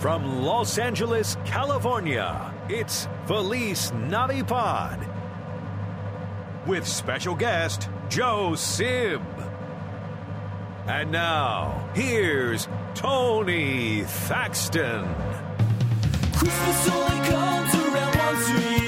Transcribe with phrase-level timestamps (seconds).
[0.00, 5.06] From Los Angeles, California, it's Feliz Navipod.
[6.66, 9.20] With special guest, Joe Sib.
[10.86, 15.06] And now, here's Tony Thaxton.
[16.32, 18.79] Christmas only comes around once a year.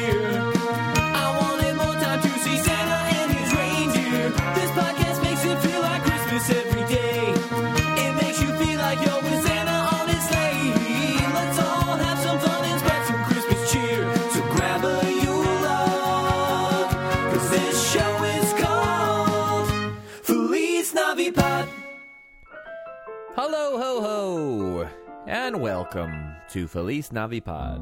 [25.62, 27.80] Welcome to Feliz Navipod.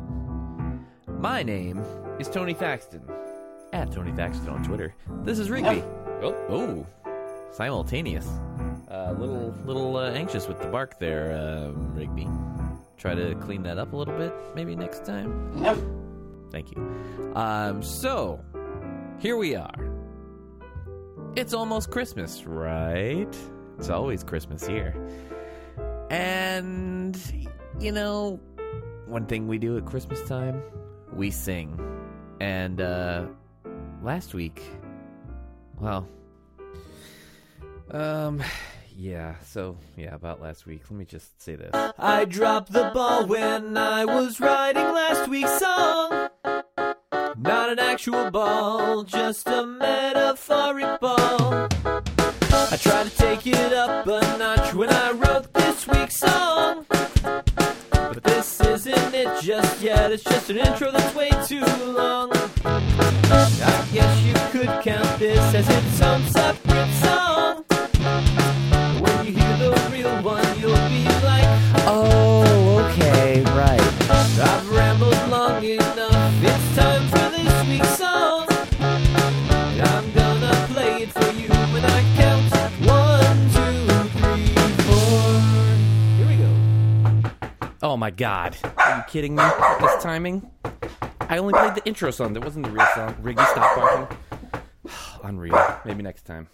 [1.06, 1.82] My name
[2.18, 3.00] is Tony Thaxton,
[3.72, 4.94] at Tony Thaxton on Twitter.
[5.22, 5.82] This is Rigby.
[6.20, 6.86] Oh, oh,
[7.52, 8.28] simultaneous.
[8.88, 12.28] A little, little uh, anxious with the bark there, um, Rigby.
[12.98, 15.50] Try to clean that up a little bit, maybe next time.
[16.52, 17.32] Thank you.
[17.34, 18.44] Um, so
[19.20, 19.90] here we are.
[21.34, 23.34] It's almost Christmas, right?
[23.78, 24.94] It's always Christmas here.
[26.10, 27.18] And,
[27.80, 28.38] you know,
[29.06, 30.62] one thing we do at Christmas time,
[31.14, 31.78] we sing.
[32.40, 33.26] And, uh,
[34.02, 34.62] last week,
[35.78, 36.06] well,
[37.90, 38.42] um,
[38.94, 40.82] yeah, so, yeah, about last week.
[40.90, 41.70] Let me just say this.
[41.98, 46.28] I dropped the ball when I was writing last week's song.
[47.38, 51.68] Not an actual ball, just a metaphoric ball.
[52.72, 56.79] I tried to take it up a notch when I wrote this week's song.
[59.42, 62.30] Just yet, it's just an intro that's way too long.
[62.64, 67.59] I guess you could count this as its own separate song.
[88.00, 88.56] My god.
[88.78, 89.42] Are you kidding me?
[89.78, 90.50] This timing?
[91.20, 92.32] I only played the intro song.
[92.32, 93.14] That wasn't the real song.
[93.20, 94.16] Rigby, stop barking.
[95.22, 95.78] Unreal.
[95.84, 96.48] Maybe next time.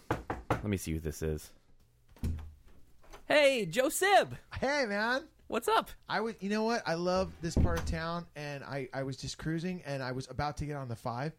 [0.51, 1.53] Let me see who this is.
[3.27, 4.37] Hey, Joe Sib.
[4.61, 5.91] Hey man, What's up?
[6.09, 6.35] I was.
[6.41, 6.83] You know what?
[6.85, 10.29] I love this part of town, and I I was just cruising, and I was
[10.29, 11.33] about to get on the five,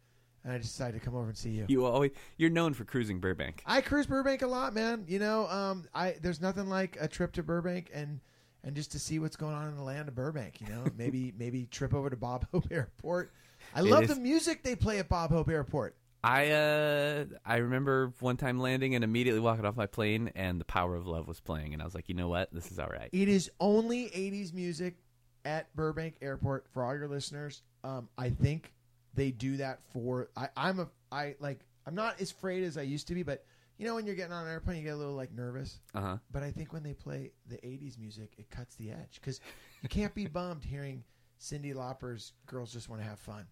[0.46, 1.66] and I just decided to come over and see you.
[1.68, 3.62] You always you're known for cruising Burbank.
[3.66, 5.04] I cruise Burbank a lot, man.
[5.06, 8.22] You know, um, I there's nothing like a trip to Burbank and
[8.68, 10.60] and just to see what's going on in the land of Burbank.
[10.62, 13.32] You know, maybe maybe trip over to Bob Hope Airport.
[13.74, 15.96] I love is- the music they play at Bob Hope Airport.
[16.24, 20.66] I uh I remember one time landing and immediately walking off my plane and the
[20.66, 22.54] Power of Love was playing and I was like, you know what?
[22.54, 23.10] This is all right.
[23.14, 24.98] It is only 80s music
[25.46, 27.62] at Burbank Airport for all your listeners.
[27.84, 28.74] Um, I think
[29.14, 32.82] they do that for I, I'm a I like I'm not as afraid as I
[32.82, 33.46] used to be, but
[33.78, 35.80] you know when you're getting on an airplane, you get a little like nervous.
[35.94, 36.18] Uh huh.
[36.32, 39.40] But I think when they play the 80s music, it cuts the edge because
[39.82, 41.04] you can't be bummed hearing
[41.40, 43.46] Cyndi Lauper's "Girls Just Want to Have Fun."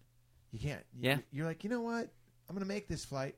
[0.52, 0.84] You can't.
[0.94, 1.18] You- Yeah.
[1.32, 2.08] You're like, you know what?
[2.48, 3.34] I'm going to make this flight,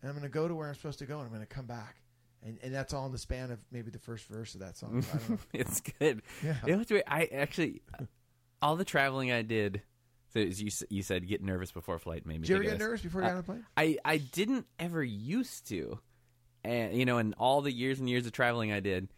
[0.00, 1.46] and I'm going to go to where I'm supposed to go, and I'm going to
[1.46, 1.96] come back.
[2.44, 5.04] And, and that's all in the span of maybe the first verse of that song.
[5.14, 5.38] I don't know.
[5.52, 6.22] it's good.
[6.44, 6.56] Yeah.
[6.66, 7.04] It was weird.
[7.06, 7.82] I actually,
[8.60, 9.82] all the traveling I did.
[10.34, 12.46] So as you you said, get nervous before flight made me.
[12.46, 13.64] Did you ever get nervous before you got on a plane?
[13.76, 16.00] I I didn't ever used to,
[16.64, 19.08] and you know, in all the years and years of traveling I did,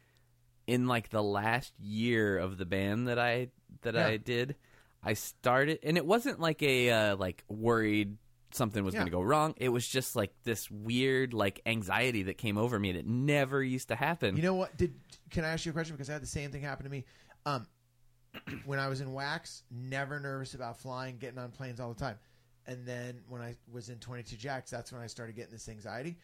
[0.66, 3.48] in like the last year of the band that I
[3.82, 4.06] that Yeah.
[4.06, 4.56] I did,
[5.02, 8.16] I started, and it wasn't like a uh, like worried
[8.52, 9.00] something was Yeah.
[9.00, 9.54] going to go wrong.
[9.56, 13.88] It was just like this weird like anxiety that came over me that never used
[13.88, 14.36] to happen.
[14.36, 14.76] You know what?
[14.76, 14.94] Did
[15.30, 15.96] can I ask you a question?
[15.96, 17.04] Because I had the same thing happen to me.
[17.46, 17.66] Um,
[18.64, 22.16] when I was in Wax, never nervous about flying, getting on planes all the time.
[22.66, 26.16] And then when I was in 22 Jacks, that's when I started getting this anxiety.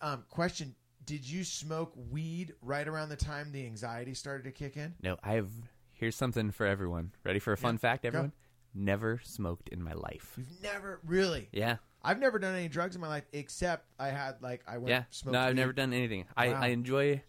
[0.00, 0.74] Um, question:
[1.04, 4.94] Did you smoke weed right around the time the anxiety started to kick in?
[5.02, 5.50] no, I have
[5.92, 7.12] here's something for everyone.
[7.24, 8.32] Ready for a fun fact, everyone?
[8.74, 10.34] Never smoked in my life.
[10.36, 11.48] You've never really.
[11.52, 11.76] Yeah.
[12.02, 15.02] I've never done any drugs in my life except I had like I went Yeah,
[15.10, 15.32] smoked.
[15.34, 15.56] no, I've weed.
[15.60, 16.24] never done anything.
[16.36, 16.60] I, Wow.
[16.62, 17.22] I enjoy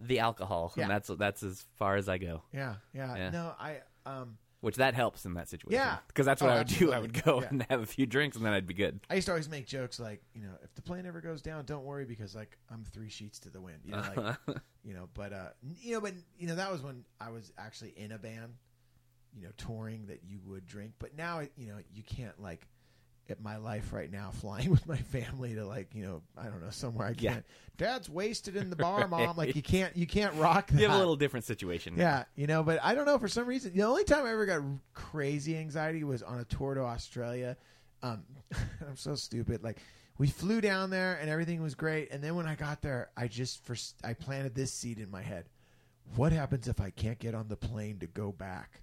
[0.00, 0.84] the alcohol, Yeah.
[0.84, 2.42] and that's that's as far as I go.
[2.52, 3.30] Yeah, yeah, Yeah.
[3.30, 5.78] No, I um Which that helps in that situation.
[5.80, 5.98] Yeah.
[6.08, 6.92] because that's what Oh, I would do.
[6.92, 7.00] I absolutely.
[7.00, 7.48] would go Yeah.
[7.50, 9.00] and have a few drinks, and then I'd be good.
[9.10, 11.64] I used to always make jokes like, you know, if the plane ever goes down,
[11.64, 13.78] don't worry because like I'm three sheets to the wind.
[13.84, 14.36] You know, like
[14.84, 15.48] you know, but uh
[15.80, 18.54] you know, but you know, that was when I was actually in a band,
[19.36, 20.92] you know, touring that you would drink.
[20.98, 22.66] But now you know, you can't like
[23.30, 26.62] at my life right now, flying with my family to like you know I don't
[26.62, 27.44] know somewhere I can't.
[27.76, 29.36] Dad's wasted in the bar, mom.
[29.36, 30.80] Like you can't you can't rock that.
[30.80, 31.94] You have a little different situation.
[31.96, 33.72] Yeah, you know, but I don't know for some reason.
[33.74, 34.62] The only time I ever got
[34.92, 37.56] crazy anxiety was on a tour to Australia.
[38.02, 38.24] Um,
[38.88, 39.62] I'm so stupid.
[39.62, 39.78] Like
[40.18, 43.28] we flew down there and everything was great, and then when I got there, I
[43.28, 45.46] just for I planted this seed in my head.
[46.16, 48.82] What happens if I can't get on the plane to go back?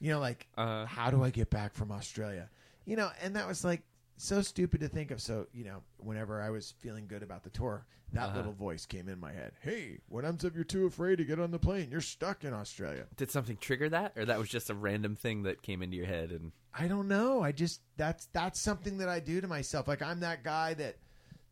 [0.00, 2.50] you know, like Uh, how do I get back from Australia?
[2.88, 3.82] You know, and that was like
[4.16, 5.20] so stupid to think of.
[5.20, 8.36] So, you know, whenever I was feeling good about the tour, that Uh-huh.
[8.38, 9.52] little voice came in my head.
[9.60, 11.90] Hey, what happens if you're too afraid to get on the plane?
[11.90, 13.06] You're stuck in Australia.
[13.16, 16.06] did something trigger that, or that was just a random thing that came into your
[16.06, 16.30] head?
[16.30, 17.42] And I don't know.
[17.42, 19.86] I just that's that's something that I do to myself.
[19.86, 20.96] Like I'm that guy that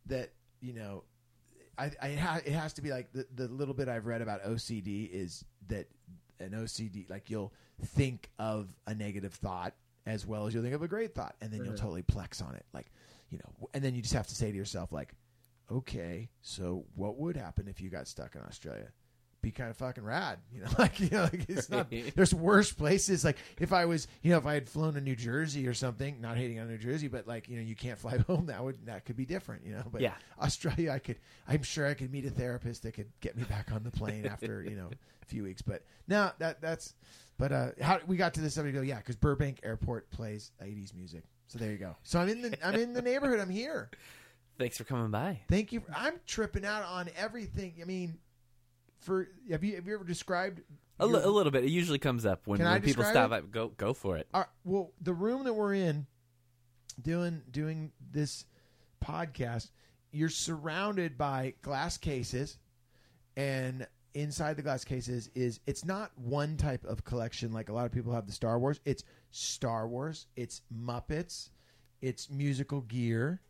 [0.07, 1.03] that you know,
[1.77, 4.43] I, I ha- it has to be like the the little bit I've read about
[4.43, 5.87] OCD is that
[6.39, 7.53] an OCD like you'll
[7.85, 9.75] think of a negative thought
[10.07, 11.83] as well as you'll think of a great thought, and then you'll mm-hmm.
[11.83, 12.65] totally plex on it.
[12.73, 12.87] Like
[13.29, 15.13] you know, and then you just have to say to yourself like,
[15.71, 18.91] okay, so what would happen if you got stuck in Australia?
[19.47, 20.67] Be kind of fucking rad, you know.
[20.77, 21.87] Like you know, like it's not.
[22.15, 23.23] There's worse places.
[23.23, 26.19] Like if I was, you know, if I had flown to New Jersey or something.
[26.19, 28.47] Not hating on New Jersey, but like you know, you can't fly home.
[28.47, 29.83] That would that could be different, you know.
[29.89, 30.15] But Yeah.
[30.41, 31.15] Australia, I could.
[31.47, 34.25] I'm sure I could meet a therapist that could get me back on the plane
[34.29, 34.89] after you know
[35.21, 35.61] a few weeks.
[35.61, 36.93] But no, that that's.
[37.37, 38.55] But uh, how we got to this?
[38.55, 41.23] Somebody go, yeah, because Burbank Airport plays 80s music.
[41.47, 41.95] So there you go.
[42.03, 43.39] So I'm in the I'm in the neighborhood.
[43.39, 43.89] I'm here.
[44.57, 45.39] thanks for coming by.
[45.47, 45.83] Thank you.
[45.95, 47.75] I'm tripping out on everything.
[47.81, 48.17] I mean,
[48.99, 50.61] for have you have you ever described
[50.99, 51.63] A, your- a little bit.
[51.63, 53.31] It usually comes up when, when people stop.
[53.31, 54.27] At, go go for it.
[54.33, 56.07] All right, well, the room that we're in,
[57.01, 58.45] doing doing this
[59.03, 59.71] podcast,
[60.11, 62.57] you're surrounded by glass cases,
[63.35, 67.85] and inside the glass cases is it's not one type of collection like a lot
[67.85, 68.79] of people have the Star Wars.
[68.85, 70.25] It's Star Wars.
[70.35, 71.49] It's Muppets.
[72.01, 73.41] It's musical gear.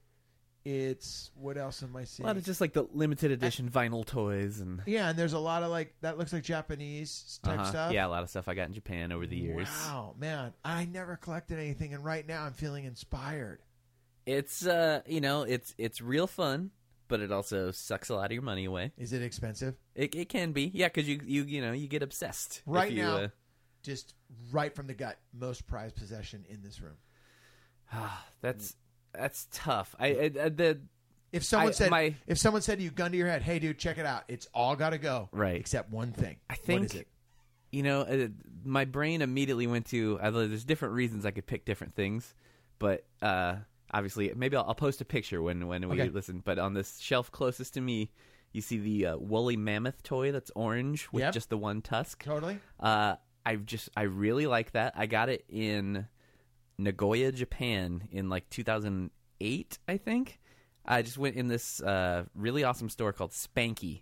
[0.65, 2.27] It's what else am I A seeing?
[2.27, 5.63] lot of just like the limited edition vinyl toys and yeah, and there's a lot
[5.63, 7.69] of like that looks like Japanese type Uh-huh.
[7.69, 7.93] stuff.
[7.93, 9.69] Yeah, a lot of stuff I got in Japan over the years.
[9.69, 13.59] Wow, man, I never collected anything, and right now I'm feeling inspired.
[14.25, 16.71] It's uh, you know, it's it's real fun,
[17.07, 18.91] but it also sucks a lot of your money away.
[18.97, 19.75] Is it expensive?
[19.95, 22.91] It, it can be, yeah, because you you you know you get obsessed if Right
[22.91, 23.27] you, now, uh,
[23.83, 24.15] just
[24.51, 26.97] right from the gut, most prized possession in this room.
[27.93, 28.75] ah, that's
[29.17, 29.95] that's tough.
[29.99, 30.79] I, I, the
[31.31, 33.59] If someone I- said, my- if someone said to you, gun to your head, hey
[33.59, 35.59] dude, check it out, it's all got to go, Right.
[35.59, 36.37] Except one thing.
[36.49, 37.07] I think is it?
[37.69, 38.27] you know uh,
[38.63, 42.33] my brain immediately went to although there's different reasons I could pick different things,
[42.79, 43.55] but uh,
[43.91, 46.09] obviously maybe I'll, I'll post a picture when when we Okay.
[46.09, 46.41] listen.
[46.45, 48.11] But on this shelf closest to me,
[48.53, 51.33] you see the uh, woolly mammoth toy that's orange with Yep.
[51.33, 52.23] just the one tusk.
[52.23, 52.59] Totally.
[52.79, 53.15] Uh,
[53.45, 54.93] I just I really like that.
[54.95, 56.07] I got it in
[56.77, 60.39] Nagoya, Japan, in like 2008, I think.
[60.85, 64.01] I just went in this uh, really awesome store called Spanky.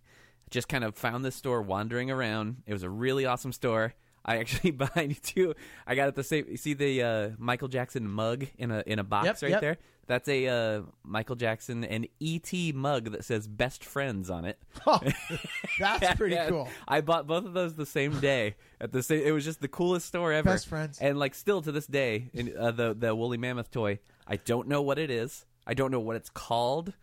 [0.52, 2.64] Just kind of found this store wandering around.
[2.68, 3.94] It was a really awesome store.
[4.24, 5.56] I actually behind you too.
[5.88, 6.46] I got it the same.
[6.50, 9.62] You see the uh, Michael Jackson mug in a in a box Yep, right yep.
[9.62, 9.78] there.
[10.08, 14.60] That's a uh, Michael Jackson and ET mug that says "Best Friends" on it.
[14.86, 15.00] Oh,
[15.80, 16.70] that's pretty cool.
[16.88, 19.24] I bought both of those the same day at the same.
[19.26, 20.52] It was just the coolest store ever.
[20.52, 21.00] Best friends.
[21.00, 24.00] and like still to this day, in, uh, the the woolly mammoth toy.
[24.28, 25.46] I don't know what it is.
[25.66, 26.94] I don't know what it's called.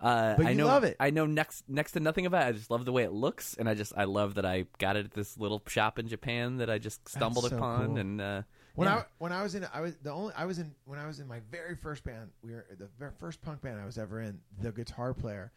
[0.00, 0.96] Uh, But I you know, love it.
[0.98, 2.46] I know next next to nothing about it.
[2.46, 4.96] I just love the way it looks, and I just I love that I got
[4.96, 7.86] it at this little shop in Japan that I just stumbled so upon.
[7.88, 7.96] cool.
[7.98, 8.42] And uh,
[8.74, 8.98] When yeah.
[8.98, 11.20] I when I was in I was the only I was in when I was
[11.20, 14.20] in my very first band we were the very first punk band I was ever
[14.20, 15.52] in the guitar player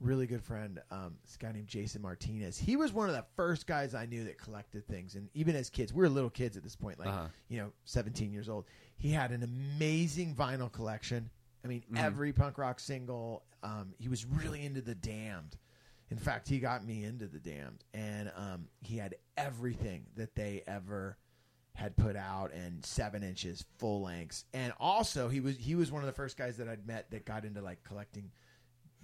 [0.00, 3.66] really good friend um this guy named Jason Martinez he was one of the first
[3.66, 6.62] guys I knew that collected things and even as kids we were little kids at
[6.62, 7.26] this point like Uh-huh.
[7.48, 8.64] you know 17 years old
[8.96, 11.30] he had an amazing vinyl collection
[11.64, 11.96] I mean Mm-hmm.
[12.04, 15.56] every punk rock single um he was really into the damned
[16.10, 20.62] in fact he got me into the damned and um he had everything that they
[20.66, 21.16] ever
[21.74, 24.44] had put out and seven inches full lengths.
[24.52, 27.24] And also he was he was one of the first guys that i'd met that
[27.24, 28.30] got into like collecting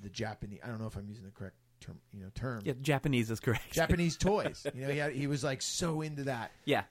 [0.03, 2.61] the japanese i don't know if i'm using the correct term you know term.
[2.65, 3.62] Yeah, Japanese is correct.
[3.73, 4.67] japanese toys.
[4.75, 6.53] You know he had, he was like so into that.
[6.65, 6.85] Yeah,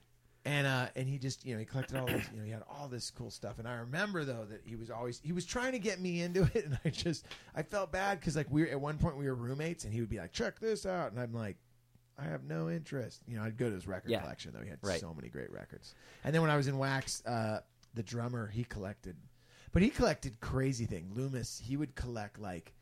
[0.46, 2.64] and uh and he just you know he collected all this you know he had
[2.70, 3.60] all this cool stuff.
[3.60, 6.44] And i remember though that he was always he was trying to get me into
[6.54, 6.66] it.
[6.70, 9.36] And i just i felt bad because like we were at one point we were
[9.36, 11.12] roommates and he would be like check this out.
[11.12, 11.58] And i'm like
[12.20, 14.22] i have no interest you know i'd go to his record Yeah.
[14.22, 15.00] collection though he had Right.
[15.00, 17.60] so many great records and then when i was in wax uh
[17.94, 19.16] the drummer he collected
[19.72, 22.74] but he collected crazy thing loomis he would collect like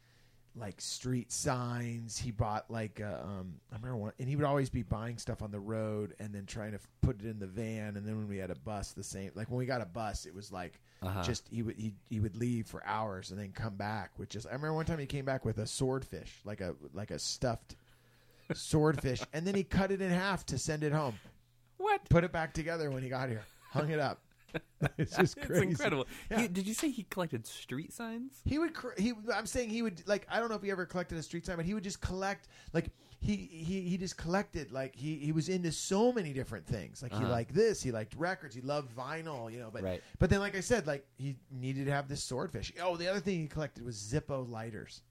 [0.59, 2.17] like street signs.
[2.17, 5.43] He bought like uh, um, I remember one, and he would always be buying stuff
[5.43, 7.95] on the road and then trying to f- put it in the van.
[7.95, 9.29] And then when we had a bus, the same.
[9.35, 11.21] Like when we got a bus, it was like Uh-huh.
[11.21, 14.47] just he would he, he would leave for hours and then come back with just.
[14.47, 17.75] I remember one time he came back with a swordfish, like a like a stuffed
[18.53, 21.15] swordfish, and then he cut it in half to send it home.
[21.77, 22.07] What?
[22.09, 23.43] Put it back together when he got here.
[23.71, 24.21] Hung it up.
[24.97, 26.07] it's just It's incredible.
[26.31, 26.41] Yeah.
[26.41, 28.41] He- did you say he collected street signs?
[28.45, 28.71] He would.
[28.97, 29.13] He.
[29.33, 30.25] I'm saying he would like.
[30.29, 32.47] I don't know if he ever collected a street sign, but he would just collect.
[32.73, 32.89] Like
[33.19, 34.71] he he he just collected.
[34.71, 37.03] Like he he was into so many different things.
[37.03, 37.29] Like he Uh-huh.
[37.29, 37.83] liked this.
[37.83, 38.55] He liked records.
[38.55, 39.51] He loved vinyl.
[39.51, 39.69] You know.
[39.71, 40.01] But Right.
[40.17, 42.71] but then like I said, like he needed to have this swordfish.
[42.81, 45.01] Oh, the other thing he collected was Zippo lighters.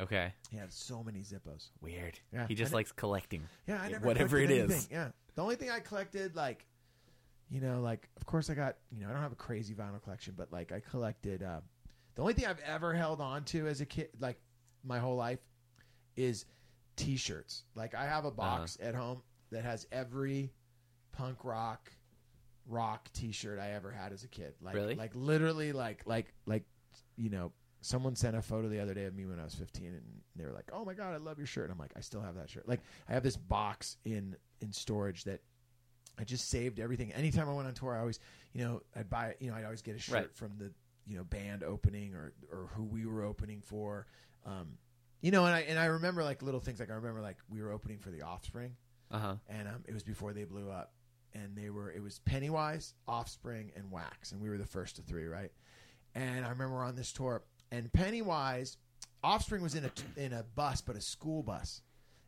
[0.00, 0.32] Okay.
[0.50, 1.70] He had so many Zippos.
[1.80, 2.18] Weird.
[2.32, 2.46] Yeah.
[2.48, 3.42] He just likes collecting.
[3.66, 4.88] Yeah, I never Whatever it collected is.
[4.90, 6.66] Yeah, the only thing I collected, like,
[7.48, 10.02] you know, like of course I got, you know, I don't have a crazy vinyl
[10.02, 11.42] collection, but like I collected.
[11.42, 11.60] Uh,
[12.14, 14.38] the only thing I've ever held on to as a kid, like
[14.84, 15.38] my whole life,
[16.16, 16.44] is
[16.96, 17.64] T-shirts.
[17.74, 18.88] Like I have a box Uh-huh.
[18.90, 20.52] at home that has every
[21.12, 21.90] punk rock
[22.66, 24.54] rock T-shirt I ever had as a kid.
[24.60, 24.94] Like, Really?
[24.96, 26.64] like literally, like, like, like,
[27.16, 27.52] you know.
[27.86, 30.02] Someone sent a photo the other day of me when I was 15, and
[30.34, 32.20] they were like, "Oh my god, I love your shirt." And I'm like, "I still
[32.20, 35.40] have that shirt." Like, I have this box in in storage that
[36.18, 37.12] I just saved everything.
[37.12, 38.18] Anytime I went on tour, I always,
[38.54, 40.34] you know, I'd buy, you know, I'd always get a shirt Right.
[40.34, 40.72] from the,
[41.06, 44.06] you know, band opening or or who we were opening for,
[44.44, 44.78] um,
[45.20, 47.62] you know, and I and I remember like little things like I remember like we
[47.62, 48.74] were opening for the Offspring,
[49.12, 49.34] Uh huh.
[49.48, 50.92] and um, it was before they blew up,
[51.34, 55.04] and they were it was Pennywise, Offspring, and Wax, and we were the first of
[55.04, 55.52] three, right?
[56.16, 58.76] And I remember on this tour, and Pennywise,
[59.22, 61.82] Offspring was in a in a bus, but a school bus,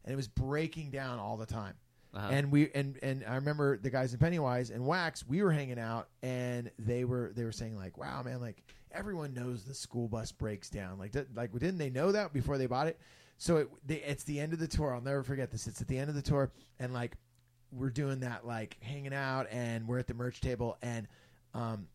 [0.05, 1.75] and it was breaking down all the time.
[2.15, 2.29] Uh-huh.
[2.31, 5.79] And we and and I remember the guys in Pennywise and Wax, we were hanging
[5.79, 10.09] out, and they were they were saying like, "Wow, man, like everyone knows the school
[10.09, 10.99] bus breaks down.
[10.99, 12.99] Like, did, like didn't they know that before they bought it?
[13.37, 14.95] So it, they, it's the end of the tour.
[14.95, 15.67] I'll never forget this.
[15.67, 17.17] It's at the end of the tour, and like
[17.71, 21.07] we're doing that, like hanging out, and we're at the merch table, and
[21.55, 21.87] um,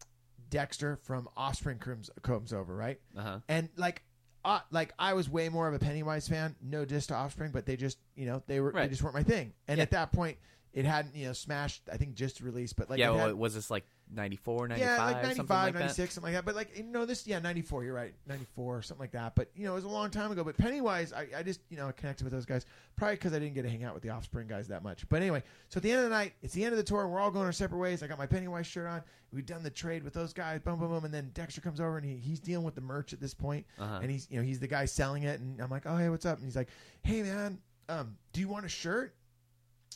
[0.53, 2.99] Dexter from Offspring comes comes over, right?
[3.17, 3.39] Uh huh.
[3.49, 4.03] and like
[4.45, 6.55] uh, like I was way more of a Pennywise fan.
[6.61, 9.23] No diss to Offspring, but they just you know they were they just weren't my
[9.23, 9.53] thing.
[9.67, 9.83] And Yeah.
[9.83, 10.37] at that point,
[10.73, 11.81] it hadn't you know smashed.
[11.91, 13.11] I think just released, but like yeah.
[13.11, 16.45] it Well, was this like 94, 95, yeah, like something like 96, something like that.
[16.45, 17.83] But like you know this, yeah, ninety four.
[17.83, 19.35] You're right, ninety four, something like that.
[19.35, 20.43] But you know it was a long time ago.
[20.43, 23.55] But Pennywise, I, I just you know connected with those guys probably because I didn't
[23.55, 25.07] get to hang out with the Offspring guys that much.
[25.09, 27.07] But anyway, so at the end of the night, it's the end of the tour.
[27.07, 28.03] We're all going our separate ways.
[28.03, 29.01] I got my Pennywise shirt on.
[29.31, 30.59] We've done the trade with those guys.
[30.59, 31.05] Boom, boom, boom.
[31.05, 33.65] And then Dexter comes over and he, he's dealing with the merch at this point.
[33.79, 33.99] Uh-huh.
[34.01, 35.39] And he's you know he's the guy selling it.
[35.39, 36.37] And I'm like, oh hey, what's up?
[36.37, 36.69] And he's like,
[37.01, 37.57] hey man,
[37.89, 39.15] um, do you want a shirt?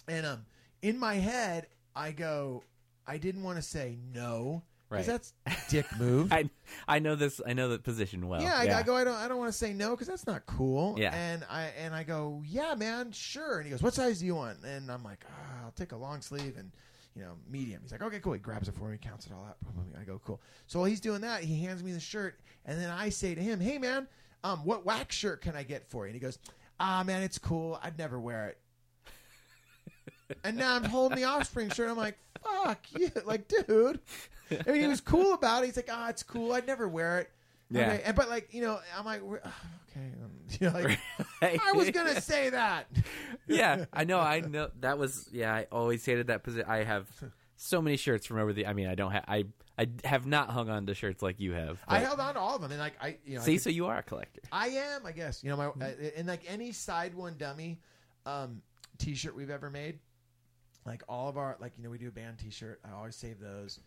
[0.07, 0.45] And um,
[0.81, 2.63] in my head, I go,
[3.07, 5.05] I didn't want to say no Right.
[5.05, 6.31] because that's a dick move.
[6.31, 6.49] I
[6.87, 7.41] I know this.
[7.45, 8.41] I know that position well.
[8.41, 8.95] yeah, I, I go.
[8.95, 9.15] I don't.
[9.15, 10.95] I don't want to say no because that's not cool.
[10.97, 11.13] Yeah.
[11.13, 13.57] And I and I go, yeah, man, sure.
[13.57, 14.63] And he goes, what size do you want?
[14.63, 16.71] And I'm like, ah, I'll take a long sleeve and
[17.17, 17.81] you know medium.
[17.81, 18.31] He's like, okay, cool.
[18.31, 19.57] He grabs it for me, counts it all out.
[19.99, 20.39] I go, cool.
[20.67, 23.41] So while he's doing that, he hands me the shirt, and then I say to
[23.41, 24.07] him, hey, man,
[24.45, 26.11] um, what wax shirt can I get for you?
[26.11, 26.39] And he goes,
[26.79, 27.77] ah, man, it's cool.
[27.83, 28.57] I'd never wear it.
[30.43, 31.89] And now I'm holding the Offspring shirt.
[31.89, 33.99] I'm like, fuck you, like, dude.
[34.51, 35.67] I mean, he was cool about it.
[35.67, 36.53] He's like, ah, it's cool.
[36.53, 37.29] I'd never wear it.
[37.69, 37.91] Yeah.
[37.91, 38.01] Okay.
[38.05, 39.41] And but like you know, I'm like, okay,
[39.97, 40.99] um, you know, like
[41.41, 42.87] I was gonna say that.
[43.47, 44.19] yeah, I know.
[44.19, 45.27] I know that was.
[45.33, 46.69] Yeah, I always hated that position.
[46.69, 47.07] I have
[47.57, 48.67] so many shirts from over the.
[48.67, 49.25] I mean, I don't have.
[49.27, 49.45] I
[49.77, 51.79] I have not hung on to shirts like you have.
[51.87, 53.63] I held on to all of them, and like I, you know, I see, could-
[53.63, 54.41] so you are a collector.
[54.49, 55.43] I am, I guess.
[55.43, 57.79] You know, my uh, and like any side one dummy
[58.25, 58.61] um,
[58.97, 59.99] T-shirt we've ever made,
[60.85, 62.79] like all of our like you know we do a band T-shirt.
[62.85, 63.79] I always save those,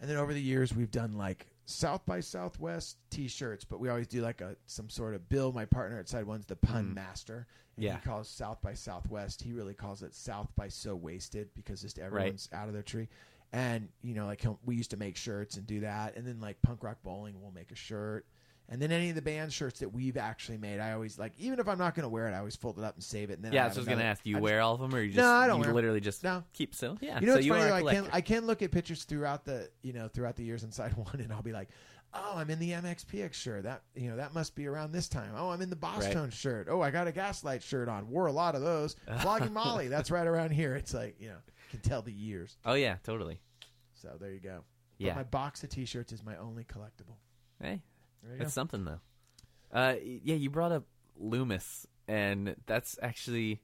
[0.00, 4.06] and then over the years we've done like South by Southwest T-shirts, but we always
[4.06, 6.94] do like a some sort of Bill, my partner at Side One's the pun mm.
[6.94, 7.46] master.
[7.76, 7.96] And Yeah.
[7.96, 9.42] he calls South by Southwest.
[9.42, 13.08] He really calls it South by So Wasted because just everyone's out of their tree.
[13.52, 16.60] And you know, like we used to make shirts and do that, and then like
[16.62, 18.26] Punk Rock Bowling we'll make a shirt.
[18.68, 21.60] And then any of the band shirts that we've actually made, I always like, even
[21.60, 23.34] if I'm not going to wear it, I always fold it up and save it.
[23.34, 24.24] And then Yeah, I I was going to ask.
[24.24, 25.72] Do you I just- wear all of them, or you just No, I don't you
[25.72, 26.42] literally just No.
[26.52, 26.98] keep so?
[27.00, 27.64] Yeah, You know so what's you funny?
[27.82, 27.88] though?
[27.88, 30.92] I can I can look at pictures throughout the you know throughout the years inside
[30.96, 31.68] one, and I'll be like,
[32.12, 33.62] oh, I'm in the MXPX shirt.
[33.62, 35.30] That you know that must be around this time.
[35.36, 36.32] Oh, I'm in the Boston Right.
[36.32, 36.66] Shirt.
[36.68, 38.08] Oh, I got a Gaslight shirt on.
[38.10, 38.96] Wore a lot of those.
[39.20, 39.86] Flogging Molly.
[39.86, 40.74] That's right around here.
[40.74, 41.36] It's like you know
[41.70, 42.56] can tell the years.
[42.64, 43.38] oh yeah, totally.
[43.94, 44.64] So there you go.
[44.98, 45.10] Yeah.
[45.12, 47.16] But my box of T-shirts is my only collectible.
[47.62, 47.82] Hey,
[48.22, 48.48] That's go.
[48.48, 49.00] something though.
[49.72, 50.84] Uh, yeah, you brought up
[51.18, 53.60] Loomis, and that's actually.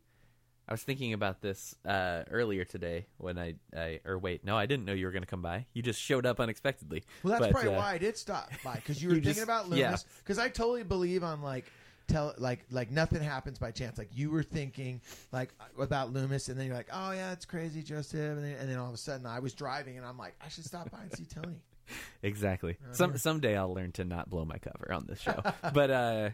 [0.68, 4.66] I was thinking about this uh, earlier today when I, I, or wait, no, I
[4.66, 5.66] didn't know you were going to come by.
[5.74, 7.02] You just showed up unexpectedly.
[7.24, 9.40] Well, that's But, probably uh, why I did stop by because you were you thinking
[9.40, 9.68] just- about.
[9.68, 10.06] Loomis.
[10.18, 11.66] Because I totally believe on like
[12.06, 13.98] tell like like nothing happens by chance.
[13.98, 15.00] Like you were thinking
[15.32, 18.70] like about Loomis, and then you're like, oh yeah, it's crazy, Joseph, and then, and
[18.70, 21.00] then all of a sudden I was driving, and I'm like, I should stop by
[21.02, 21.60] and see Tony.
[22.22, 22.76] Exactly.
[22.92, 25.42] Some someday I'll learn to not blow my cover on this show.
[25.74, 26.30] but uh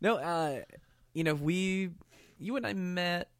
[0.00, 0.62] no, uh
[1.14, 1.90] you know, we
[2.38, 3.30] you and I met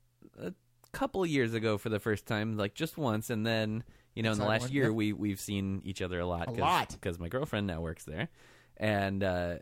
[0.40, 0.52] a
[0.92, 3.82] couple years ago for the first time, like just once and then,
[4.14, 4.92] you know, in the last one, year yep.
[4.94, 6.96] we we've seen each other a lot A lot.
[7.00, 8.28] cuz my girlfriend now works there.
[8.76, 9.56] And uh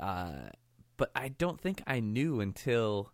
[0.00, 0.48] uh
[0.96, 3.12] but I don't think I knew until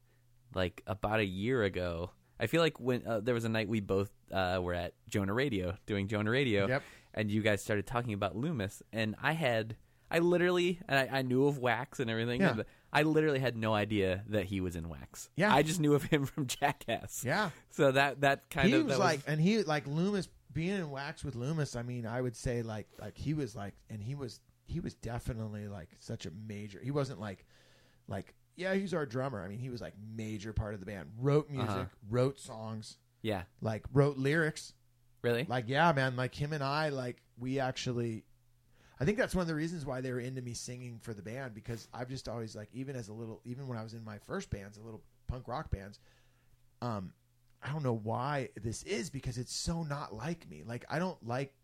[0.54, 2.10] like about a year ago.
[2.40, 5.34] I feel like when uh, there was a night we both uh, were at Jonah
[5.34, 6.82] Radio doing Jonah Radio, Yep.
[7.18, 9.76] And you guys started talking about Loomis, and I had,
[10.10, 12.52] I literally, and I, I knew of Wax and everything, Yeah.
[12.54, 15.28] but I literally had no idea that he was in Wax.
[15.36, 15.52] Yeah.
[15.54, 17.24] I just knew of him from Jackass.
[17.26, 17.50] Yeah.
[17.70, 21.22] So that that kind he of was like, and he like Loomis being in wax
[21.22, 21.76] with Loomis.
[21.76, 24.94] I mean, I would say like like he was like, and he was he was
[24.94, 26.80] definitely like such a major.
[26.82, 27.44] He wasn't like
[28.06, 29.42] like yeah, he's our drummer.
[29.44, 31.10] I mean, he was like major part of the band.
[31.18, 31.84] Wrote music, Uh-huh.
[32.08, 34.72] wrote songs, yeah, like wrote lyrics.
[35.22, 36.16] Really, Like yeah, man.
[36.16, 38.24] Like him and I, like we actually.
[39.00, 41.22] I think that's one of the reasons why they were into me singing for the
[41.22, 44.04] band because I've just always like even as a little even when I was in
[44.04, 46.00] my first bands, a little punk rock bands,
[46.82, 47.12] um,
[47.62, 50.62] I don't know why this is because it's so not like me.
[50.66, 51.54] Like I don't like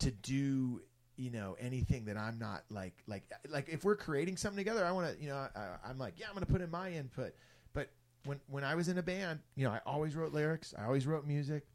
[0.00, 0.82] to do
[1.16, 4.92] you know anything that I'm not like like like if we're creating something together, I
[4.92, 7.34] want to you know I, I'm like yeah I'm going to put in my input.
[7.72, 7.90] But
[8.24, 11.06] when when I was in a band, you know I always wrote lyrics, I always
[11.06, 11.66] wrote music,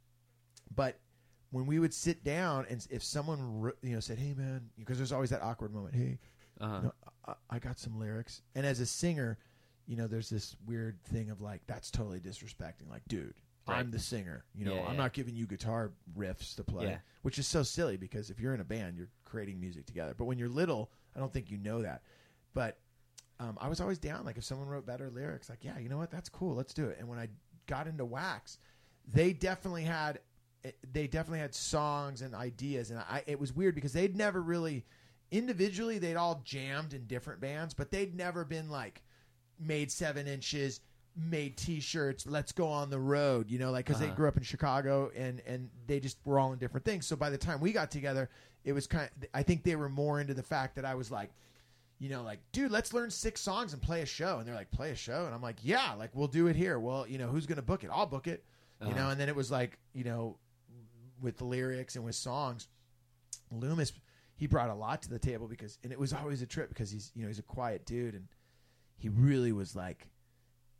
[0.74, 1.00] but
[1.52, 5.12] when we would sit down and if someone you know said hey man because there's
[5.12, 6.18] always that awkward moment hey
[6.60, 6.82] uh-huh.
[6.82, 6.94] no,
[7.28, 8.42] I, I got some lyrics.
[8.56, 9.38] And as a singer,
[9.88, 12.90] you know, there's this weird thing of like, that's totally disrespecting.
[12.90, 13.34] Like, dude,
[13.68, 13.80] Right.
[13.80, 14.46] I'm the singer.
[14.54, 15.02] You know, Yeah, I'm yeah.
[15.02, 16.98] not giving you guitar riffs to play, Yeah.
[17.24, 20.14] which is so silly because if you're in a band, you're creating music together.
[20.16, 22.04] But when you're little, I don't think you know that.
[22.54, 22.78] But
[23.40, 24.24] um, I was always down.
[24.24, 26.12] Like, if someone wrote better lyrics, like, yeah, you know what?
[26.12, 26.56] That's cool.
[26.56, 26.98] Let's do it.
[27.00, 27.28] And when I
[27.66, 28.60] got into Wax,
[29.12, 30.20] they definitely had.
[30.94, 33.24] They definitely had songs and ideas, and I.
[33.28, 34.86] It was weird because they'd never really
[35.32, 39.02] individually they'd all jammed in different bands, but they'd never been like
[39.60, 40.82] made seven inches,
[41.16, 42.26] made T-shirts.
[42.28, 44.16] Let's go on the road, you know, like because they Uh-huh.
[44.16, 47.06] grew up in Chicago and and they just were all in different things.
[47.06, 48.30] So by the time we got together,
[48.64, 49.10] it was kind.
[49.22, 51.32] Of, I think they were more into the fact that I was like.
[51.98, 54.38] You know, like, dude, let's learn six songs and play a show.
[54.40, 55.28] And they're like, play a show.
[55.28, 56.78] And I'm like, yeah, like, we'll do it here.
[56.78, 57.90] Well, you know, who's going to book it?
[57.90, 58.44] I'll book it.
[58.82, 58.96] You Uh-huh.
[59.00, 60.36] know, and then it was like, you know,
[61.22, 62.68] with lyrics and with songs,
[63.52, 63.92] Loomis
[64.36, 66.92] he brought a lot to the table because and it was always a trip because
[66.92, 68.28] he's you know he's a quiet dude and
[68.98, 70.08] he really was like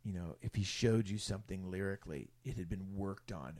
[0.04, 3.58] you know if he showed you something lyrically it had been worked on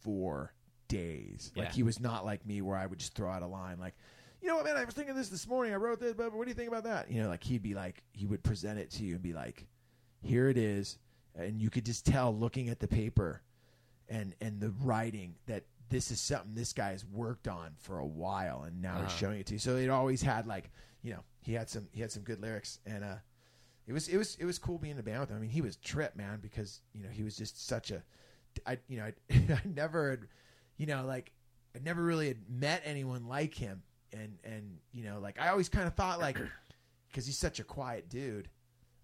[0.00, 0.52] for
[0.86, 1.52] days.
[1.56, 3.94] Like he was not like me where I would just throw out a line like
[4.40, 4.76] you know what man?
[4.76, 5.72] I was thinking this this morning.
[5.72, 7.10] I wrote this but what do you think about that?
[7.10, 9.66] You know like he'd be like he would present it to you and be like
[10.20, 10.98] here it is.
[11.34, 13.42] And you could just tell looking at the paper
[14.08, 18.06] and and the writing that this is something this guy has worked on for a
[18.06, 19.16] while and now he's Uh-huh.
[19.18, 19.58] showing it to you.
[19.58, 20.70] So it always had like
[21.02, 23.16] you know he had some he had some good lyrics and uh
[23.86, 25.36] it was it was it was cool being in a band with him.
[25.36, 28.02] I mean he was trip man because you know he was just such a
[28.66, 29.12] I you know I,
[29.54, 30.20] I never had,
[30.76, 31.32] you know like
[31.74, 35.68] I never really had met anyone like him and and you know like I always
[35.68, 36.38] kind of thought like
[37.08, 38.48] because he's such a quiet dude.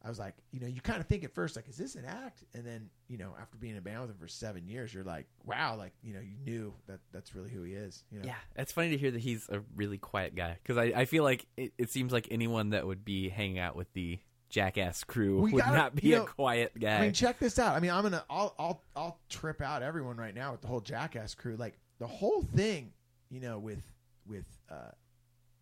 [0.04, 2.04] I was like, you know, you kind of think at first, like, is this an
[2.04, 2.44] act?
[2.52, 5.02] And then, you know, after being in a band with him for seven years, you're
[5.02, 8.04] like, wow, like, you know, you knew that that's really who he is.
[8.10, 8.26] You know?
[8.26, 11.24] Yeah, it's funny to hear that he's a really quiet guy because I, I feel
[11.24, 14.18] like it, it seems like anyone that would be hanging out with the
[14.50, 16.98] Jackass crew We would gotta- not be you a quiet guy.
[16.98, 17.74] I mean, check this out.
[17.74, 20.80] I mean, I'm gonna, I'll, I'll, I'll trip out everyone right now with the whole
[20.80, 21.56] Jackass crew.
[21.56, 22.92] Like the whole thing,
[23.30, 23.82] you know, with
[24.26, 24.90] with uh,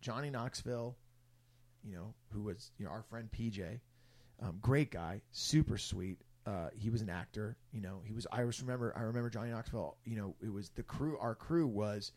[0.01, 0.95] Johnny Knoxville,
[1.83, 3.79] you know, who was you know our friend PJ,
[4.43, 6.19] um, great guy, super sweet.
[6.45, 8.01] Uh, he was an actor, you know.
[8.05, 8.27] He was.
[8.31, 8.93] I just remember.
[8.97, 9.95] I remember Johnny Knoxville.
[10.03, 11.17] You know, it was the crew.
[11.17, 12.11] Our crew was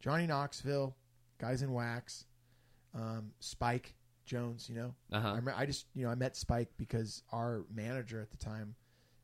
[0.00, 0.96] Johnny Knoxville,
[1.38, 2.24] guys in wax,
[2.94, 3.94] um, Spike
[4.28, 4.68] Jonze.
[4.68, 5.28] You know, Uh-huh.
[5.28, 8.74] I, remember, I just you know I met Spike because our manager at the time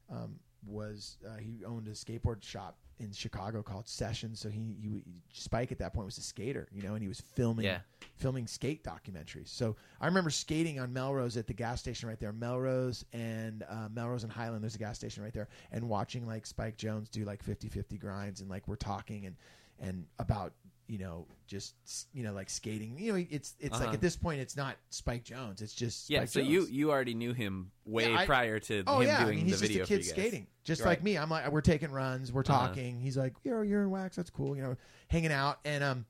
[0.09, 4.41] um, was uh, he owned a skateboard shop in Chicago called Sessions.
[4.41, 5.03] So he, he
[5.33, 7.79] Spike at that point was a skater, you know, and he was filming Yeah.
[8.17, 9.49] filming skate documentaries.
[9.49, 13.89] So I remember skating on Melrose at the gas station right there, Melrose and uh,
[13.93, 14.63] Melrose and Highland.
[14.63, 18.41] There's a gas station right there, and watching like Spike Jonze do like 50-50 grinds,
[18.41, 19.37] and like we're talking and
[19.81, 20.53] and about
[20.87, 21.75] you know just
[22.13, 22.99] you know like skating.
[22.99, 23.85] You know, it's it's Uh-huh.
[23.87, 26.91] like at this point it's not Spike Jonze, it's just yeah, Spike so you you
[26.91, 29.67] already knew him way Yeah, I- prior to Oh him yeah, I mean, he's the
[29.69, 30.11] just video a for you kid guys.
[30.11, 30.89] skating, just Right.
[30.91, 31.17] like me.
[31.19, 32.69] I'm like, we're taking runs, we're Uh-huh.
[32.69, 33.01] talking.
[33.01, 34.77] He's like, yo, you're in wax, that's cool, you know,
[35.09, 36.07] hanging out, and um,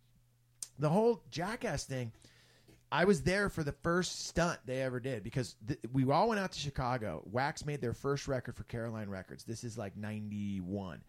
[0.79, 2.13] the whole jackass thing.
[2.93, 6.41] I was there for the first stunt they ever did because th- we all went
[6.41, 7.23] out to Chicago.
[7.33, 9.43] Wax made their first record for Caroline Records.
[9.43, 11.03] This is like 91.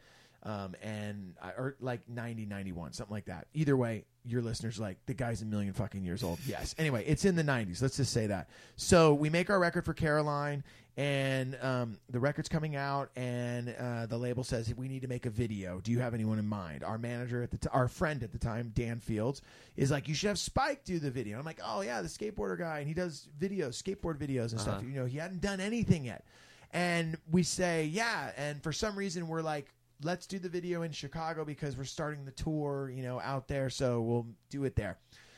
[0.46, 3.48] Um, and or like 90, 91, something like that.
[3.56, 6.38] Either way, your listeners are like the guy's a million fucking years old.
[6.48, 6.76] Yes.
[6.78, 7.82] Anyway, it's in the 90s.
[7.82, 8.50] Let's just say that.
[8.76, 10.64] So we make our record for Caroline,
[10.98, 15.26] and um, the record's coming out, and uh, the label says we need to make
[15.26, 15.82] a video.
[15.82, 16.84] Do you have anyone in mind?
[16.84, 19.42] Our manager at the t- our friend at the time, Dan Fields,
[19.76, 21.40] is like, you should have Spike do the video.
[21.40, 24.76] I'm like, oh yeah, the skateboarder guy, and he does videos, skateboard videos and stuff.
[24.76, 24.88] Uh-huh.
[24.88, 26.24] You know, he hadn't done anything yet.
[26.72, 28.32] And we say, yeah.
[28.38, 29.68] And for some reason, we're like,
[30.04, 33.70] let's do the video in Chicago because we're starting the tour, you know, out there.
[33.70, 34.98] So we'll do it there.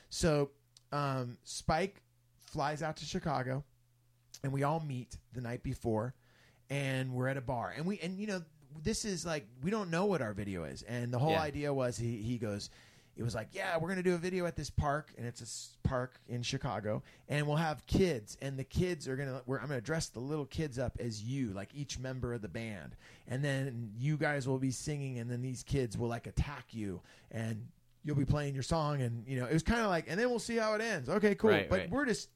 [0.09, 0.49] So
[0.91, 2.01] um, Spike
[2.51, 3.63] flies out to Chicago,
[4.43, 6.13] and we all meet the night before,
[6.69, 8.41] and we're at a bar, and we and you know
[8.83, 11.41] this is like we don't know what our video is, and the whole Yeah.
[11.41, 12.69] idea was he he goes.
[13.17, 15.43] It was like, yeah, we're gonna do a video at this park, and it's a
[15.43, 19.41] s- park in Chicago, and we'll have kids, and the kids are gonna.
[19.47, 22.47] We're, I'm gonna dress the little kids up as you, like each member of the
[22.47, 22.95] band,
[23.27, 27.01] and then you guys will be singing, and then these kids will like attack you,
[27.31, 27.67] and
[28.03, 30.29] you'll be playing your song, and you know it was kind of like, and then
[30.29, 31.09] we'll see how it ends.
[31.09, 31.89] Okay, cool, Right, but right.
[31.89, 32.29] we're just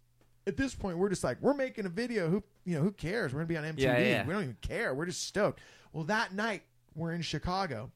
[0.48, 2.28] at this point, we're just like, we're making a video.
[2.28, 3.34] Who you know who cares?
[3.34, 3.80] We're gonna be on MTV.
[3.82, 4.26] Yeah, yeah, yeah.
[4.26, 4.96] We don't even care.
[4.96, 5.60] We're just stoked.
[5.94, 6.64] Well, that night
[6.96, 7.92] we're in Chicago.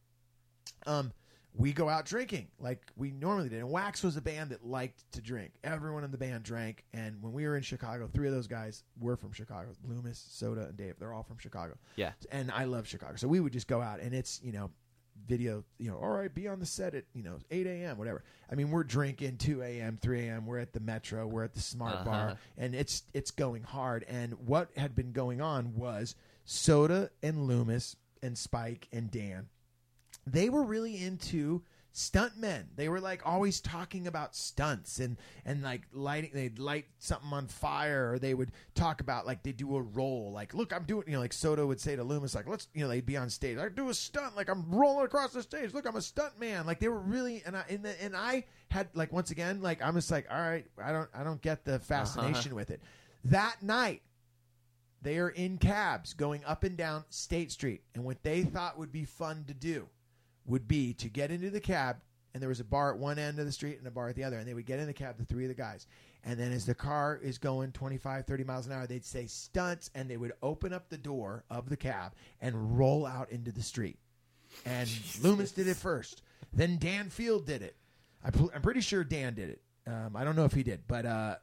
[0.85, 1.11] Um,
[1.57, 3.59] we go out drinking like we normally did.
[3.59, 5.51] And Wax was a band that liked to drink.
[5.63, 6.83] Everyone in the band drank.
[6.93, 9.69] And when we were in Chicago, three of those guys were from Chicago.
[9.87, 10.95] Loomis, Soda, and Dave.
[10.99, 11.77] They're all from Chicago.
[11.95, 12.11] Yeah.
[12.31, 13.15] And I love Chicago.
[13.15, 14.69] So we would just go out and it's, you know,
[15.27, 18.23] video, you know, all right, be on the set at, you know, 8 a.m., whatever.
[18.51, 20.45] I mean, we're drinking 2 a.m., 3 a.m.
[20.45, 21.25] We're at the Metro.
[21.25, 22.03] We're at the Smart Uh-huh.
[22.03, 22.37] Bar.
[22.57, 24.03] And it's it's going hard.
[24.09, 29.47] And what had been going on was Soda and Loomis and Spike and Dan
[30.25, 31.63] they were really into
[31.95, 32.65] stuntmen.
[32.75, 36.31] They were like always talking about stunts and and like lighting.
[36.33, 40.31] They'd light something on fire, or they would talk about like they do a roll.
[40.31, 41.05] Like, look, I'm doing.
[41.07, 42.67] You know, like Soda would say to Loomis, like, let's.
[42.73, 43.57] You know, they'd be on stage.
[43.57, 44.35] I do a stunt.
[44.35, 45.73] Like I'm rolling across the stage.
[45.73, 46.65] Look, I'm a stunt man.
[46.65, 47.41] Like they were really.
[47.45, 50.37] And I and, the, and I had like once again like I'm just like all
[50.37, 50.65] right.
[50.83, 51.83] I don't I don't get the uh-huh.
[51.83, 52.81] fascination with it.
[53.23, 54.01] That night.
[55.01, 57.83] They are in cabs going up and down State Street.
[57.93, 59.87] And what they thought would be fun to do
[60.45, 61.97] would be to get into the cab
[62.33, 64.15] and there was a bar at one end of the street and a bar at
[64.15, 65.87] the other and they would get in the cab the three of the guys.
[66.23, 69.89] And then as the car is going 25 30 miles an hour they'd say stunts
[69.95, 73.63] and they would open up the door of the cab and roll out into the
[73.63, 73.97] street.
[74.65, 74.89] And
[75.21, 76.21] loomis did it first.
[76.53, 77.75] Then dan field did it.
[78.23, 79.61] I i'm pretty sure dan did it.
[79.87, 81.35] Um, i don't know if he did but uh,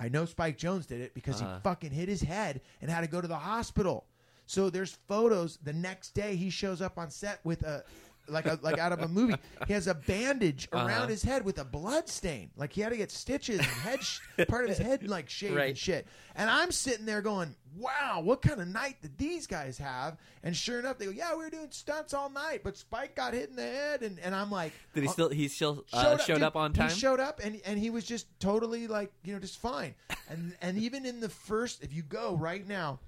[0.00, 1.54] i know spike jonze did it because Uh-huh.
[1.54, 4.06] he fucking hit his head and had to go to the hospital.
[4.46, 5.58] So there's photos.
[5.62, 7.82] The next day, he shows up on set with a
[8.28, 9.34] like a like out of a movie.
[9.66, 11.06] He has a bandage around Uh-huh.
[11.08, 12.50] his head with a blood stain.
[12.56, 15.54] Like he had to get stitches and head sh- part of his head like shaved
[15.56, 15.68] Right.
[15.70, 16.06] and shit.
[16.34, 20.56] And I'm sitting there going, "Wow, what kind of night did these guys have?" And
[20.56, 23.50] sure enough, they go, "Yeah, we were doing stunts all night, but Spike got hit
[23.50, 25.28] in the head." And, and I'm like, Did he "Oh, still?
[25.28, 26.90] He still uh, showed, dude, up on time.
[26.90, 29.94] He showed up and and he was just totally like you know just fine.
[30.28, 33.00] And and even in the first, if you go right now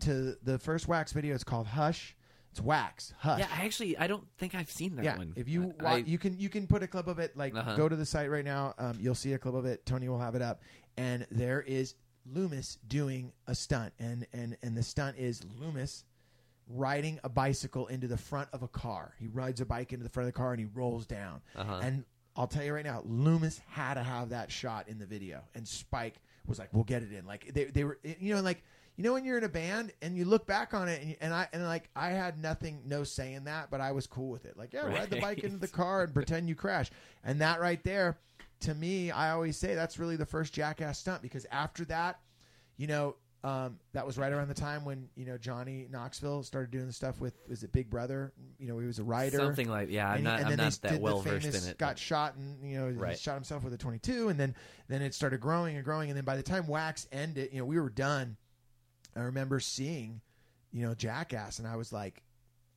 [0.00, 2.14] to the first Wax video, it's called Hush.
[2.54, 3.40] It's Wax Hush.
[3.40, 5.18] yeah, I actually I don't think I've seen that yeah.
[5.18, 5.32] one.
[5.34, 7.36] If you I, wa- you can you can put a clip of it.
[7.36, 7.74] Like Uh-huh.
[7.74, 8.74] go to the site right now.
[8.78, 9.84] Um, you'll see a clip of it.
[9.84, 10.62] Tony will have it up,
[10.96, 11.96] and there is
[12.32, 16.04] Loomis doing a stunt, and and and the stunt is Loomis
[16.68, 19.14] riding a bicycle into the front of a car.
[19.18, 21.40] He rides a bike into the front of the car and he rolls down.
[21.56, 21.80] Uh-huh.
[21.82, 22.04] And
[22.36, 25.66] I'll tell you right now, Loomis had to have that shot in the video, and
[25.66, 26.14] Spike
[26.46, 28.62] was like, "We'll get it in." Like they they were, you know, like
[28.96, 31.34] you know when you're in a band and you look back on it, and, and
[31.34, 34.44] I and like I had nothing, no say in that, but I was cool with
[34.44, 34.56] it.
[34.56, 36.90] Like, yeah, ride the bike into the car and pretend you crash,
[37.24, 38.18] and that right there,
[38.60, 42.20] to me, I always say that's really the first jackass stunt because after that,
[42.76, 43.16] you know.
[43.42, 46.94] Um, that was right around the time when you know Johnny Knoxville started doing the
[46.94, 48.32] stuff with was it Big Brother?
[48.58, 50.08] You know he was a writer, something like yeah.
[50.08, 51.76] I'm and, not and I'm not that well versed in it.
[51.76, 53.18] Got but- shot and you know he Right.
[53.18, 54.54] shot himself with a 22, and then
[54.88, 57.66] then it started growing and growing, and then by the time Wax ended, you know
[57.66, 58.38] we were done.
[59.16, 60.20] I remember seeing,
[60.72, 62.22] you know, Jackass, and I was like,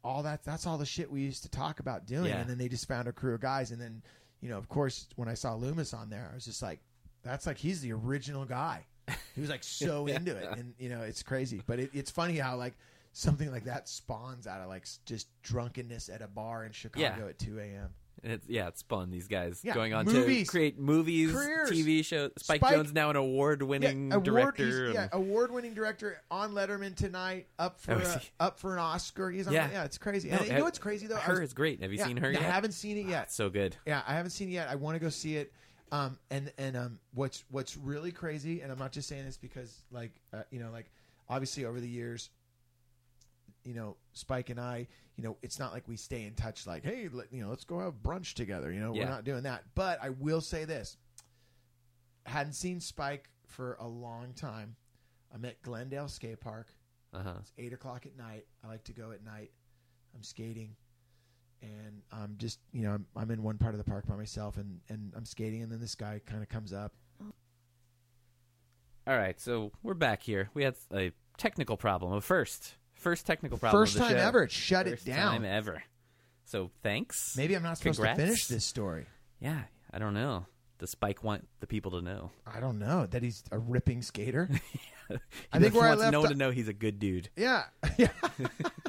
[0.03, 2.39] all that that's all the shit we used to talk about doing, Yeah.
[2.39, 4.01] and then they just found a crew of guys, and then
[4.41, 6.79] you know of course when I saw Loomis on there, I was just like,
[7.23, 8.85] that's like he's the original guy.
[9.35, 12.37] He was like so into it, and you know it's crazy, but it, it's funny
[12.37, 12.77] how like
[13.13, 17.29] something like that spawns out of like just drunkenness at a bar in Chicago Yeah.
[17.29, 17.89] at 2 a.m.
[18.23, 21.69] It's, yeah, it's spawned these guys Yeah, going on movies, to create movies, careers.
[21.71, 22.31] TV shows.
[22.37, 24.63] Spike, Spike- Jonze now an award-winning award, director.
[24.65, 28.29] he's- and- yeah, award-winning director on Letterman tonight, up for Oh, is a, he?
[28.39, 29.29] up for an Oscar.
[29.29, 29.69] He's on, Yeah.
[29.71, 30.29] yeah, it's crazy.
[30.29, 31.15] No, and you know what's crazy though?
[31.17, 31.81] I her was- is great.
[31.81, 32.41] Have you yeah, seen her yet?
[32.41, 32.53] I yet?
[32.53, 33.23] haven't seen it yet.
[33.25, 33.75] It's so good.
[33.85, 34.67] Yeah, I haven't seen it yet.
[34.69, 35.53] I want to go see it.
[35.91, 39.83] Um, and and um, what's what's really crazy, and I'm not just saying this because
[39.89, 40.89] like uh, you know like
[41.29, 42.29] obviously over the years,
[43.67, 46.83] you know Spike and I, you know it's not like we stay in touch like
[46.85, 48.71] hey let, you know let's go have brunch together.
[48.71, 49.03] You know Yeah.
[49.03, 49.63] we're not doing that.
[49.75, 50.97] But I will say this:
[52.25, 54.75] hadn't seen Spike for a long time.
[55.33, 56.67] I'm at Glendale Skate Park.
[57.13, 57.33] Uh huh.
[57.41, 58.45] It's eight o'clock at night.
[58.63, 59.51] I like to go at night.
[60.15, 60.75] I'm skating,
[61.61, 64.57] and I'm just you know I'm, I'm in one part of the park by myself,
[64.57, 66.93] and and I'm skating, and then this guy kind of comes up.
[69.05, 70.49] All right, so we're back here.
[70.53, 73.81] We had a technical problem, a first, first technical problem.
[73.81, 74.23] First of the time show.
[74.23, 75.31] ever, it shut First it down.
[75.33, 75.83] time ever.
[76.45, 77.35] So thanks.
[77.35, 78.17] Maybe I'm not supposed Congrats.
[78.19, 79.05] to finish this story.
[79.39, 80.45] Yeah, I don't know.
[80.79, 82.31] Does Spike want the people to know?
[82.45, 84.49] I don't know that he's a ripping skater.
[85.51, 87.29] I think where I wants left no one o- to know he's a good dude.
[87.35, 87.63] Yeah.
[87.97, 88.09] Yeah.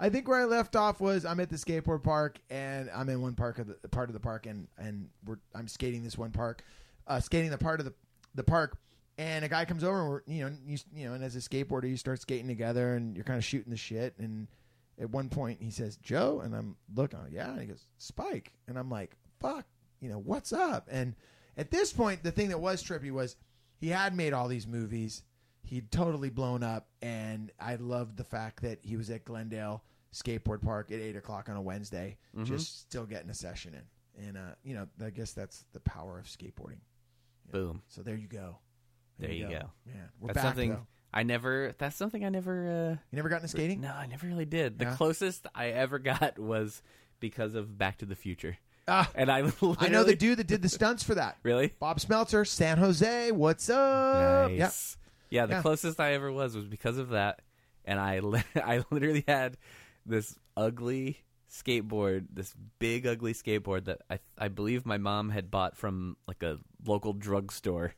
[0.00, 3.22] I think where I left off was I'm at the skateboard park and I'm in
[3.22, 6.32] one park of the part of the park and and we're I'm skating this one
[6.32, 6.62] park,
[7.06, 7.94] uh, skating the part of the
[8.34, 8.76] the park,
[9.18, 11.38] and a guy comes over and we're you know you you know and as a
[11.40, 14.48] skateboarder you start skating together and you're kind of shooting the shit and
[15.00, 16.40] at one point he says Joe?
[16.44, 17.50] And I'm looking yeah.
[17.50, 18.52] And he goes Spike.
[18.68, 19.64] And I'm like fuck
[20.00, 20.88] you know what's up?
[20.90, 21.14] And
[21.56, 23.36] at this point the thing that was trippy was
[23.78, 25.22] he had made all these movies.
[25.62, 29.82] He'd totally blown up and i loved the fact that he was at glendale
[30.14, 32.44] skateboard park at 8 o'clock on a wednesday Mm-hmm.
[32.44, 34.26] just still getting a session in.
[34.28, 36.78] And uh, you know i guess that's the power of skateboarding.
[37.50, 37.82] Boom.
[37.88, 38.58] so there you go
[39.18, 39.70] There you go.
[39.86, 40.86] man we're That's back something though.
[41.14, 41.74] I never.
[41.78, 42.66] That's something I never.
[42.68, 44.78] Uh, you never got into Uh, skating no, I never really did.
[44.78, 44.96] The Yeah.
[44.96, 46.82] closest I ever got was
[47.20, 49.38] because of Back to the Future, Ah, and I.
[49.78, 51.72] i know the dude that did the stunts for that Really?
[51.80, 54.58] bob Schmelzer, san jose what's up Yep.
[54.58, 54.98] Nice.
[55.30, 55.62] Yeah, the Yeah.
[55.62, 57.40] closest I ever was was because of that,
[57.86, 59.56] and I li- I literally had
[60.04, 65.76] this ugly skateboard, this big ugly skateboard that I I believe my mom had bought
[65.76, 67.94] from like a local drugstore.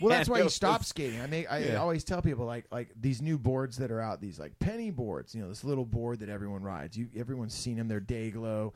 [0.00, 1.20] Well, that's why you stop skating.
[1.20, 1.50] I make.
[1.50, 1.76] I Yeah.
[1.76, 4.20] always tell people like like these new boards that are out.
[4.20, 5.34] These like penny boards.
[5.34, 6.96] You know, this little board that everyone rides.
[6.96, 7.88] You everyone's seen them.
[7.88, 8.72] They're Dayglow,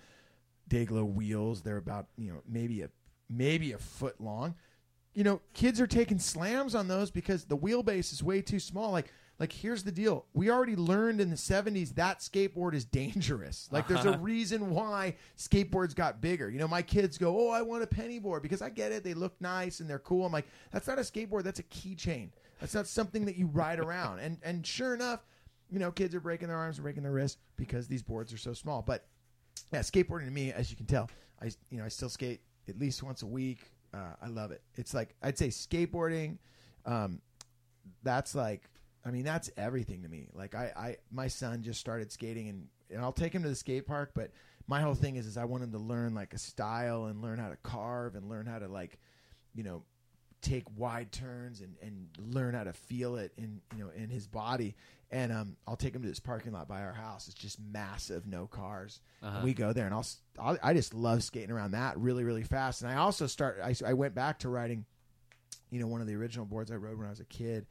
[0.71, 1.63] Dayglow wheels.
[1.63, 2.91] They're about you know maybe a
[3.29, 4.55] maybe a foot long.
[5.15, 8.93] You know, kids are taking slams on those because the wheelbase is way too small.
[8.93, 10.27] Like like here's the deal.
[10.35, 13.69] We already learned in the 70s that skateboard is dangerous.
[13.71, 16.51] Like there's a reason why skateboards got bigger.
[16.51, 19.05] You know, my kids go, "Oh, I want a penny board because I get it.
[19.05, 21.45] They look nice and they're cool." I'm like, "That's not a skateboard.
[21.45, 22.31] That's a keychain.
[22.61, 25.25] That's not something that you ride around." And and sure enough,
[25.71, 28.39] you know, kids are breaking their arms and breaking their wrists because these boards are
[28.39, 28.83] so small.
[28.83, 29.07] But
[29.73, 32.79] yeah, skateboarding to me, as you can tell, I you know I still skate at
[32.79, 33.71] least once a week.
[33.95, 34.63] Uh, I love it.
[34.75, 36.39] It's like I'd say skateboarding.
[36.85, 37.21] Um,
[38.03, 38.69] that's like
[39.09, 40.29] I mean that's everything to me.
[40.35, 43.55] Like I, I my son just started skating and, and I'll take him to the
[43.55, 44.31] skate park, but
[44.67, 47.39] my whole thing is is I want him to learn like a style and learn
[47.39, 48.99] how to carve and learn how to like,
[49.55, 49.83] you know,
[50.41, 54.27] take wide turns and, and learn how to feel it in you know in his
[54.27, 54.77] body.
[55.11, 57.29] And um, I'll take him to this parking lot by our house.
[57.29, 59.01] It's just massive, no cars.
[59.37, 60.07] And we go there, and I'll,
[60.39, 62.83] I'll I just love skating around that really really fast.
[62.83, 63.59] And I also start.
[63.65, 64.85] I, I went back to riding,
[65.71, 67.67] you know, one of the original boards I rode when I was a kid,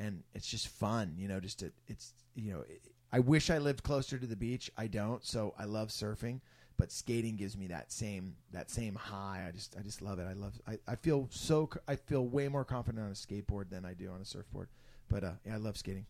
[0.00, 1.14] and it's just fun.
[1.16, 2.60] You know, just to it's you know.
[2.60, 2.82] It,
[3.12, 4.70] I wish I lived closer to the beach.
[4.78, 6.40] I don't, so I love surfing.
[6.76, 9.44] But skating gives me that same that same high.
[9.46, 10.26] I just I just love it.
[10.28, 13.84] I love I, I feel so I feel way more confident on a skateboard than
[13.84, 14.68] I do on a surfboard.
[15.08, 16.06] But uh, yeah, I love skating.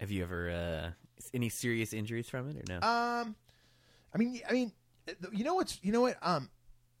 [0.00, 0.90] Have you ever uh,
[1.34, 2.76] any serious injuries from it or no?
[2.86, 3.36] Um,
[4.12, 4.72] I mean, I mean,
[5.32, 6.16] you know what's, you know what?
[6.22, 6.50] Um,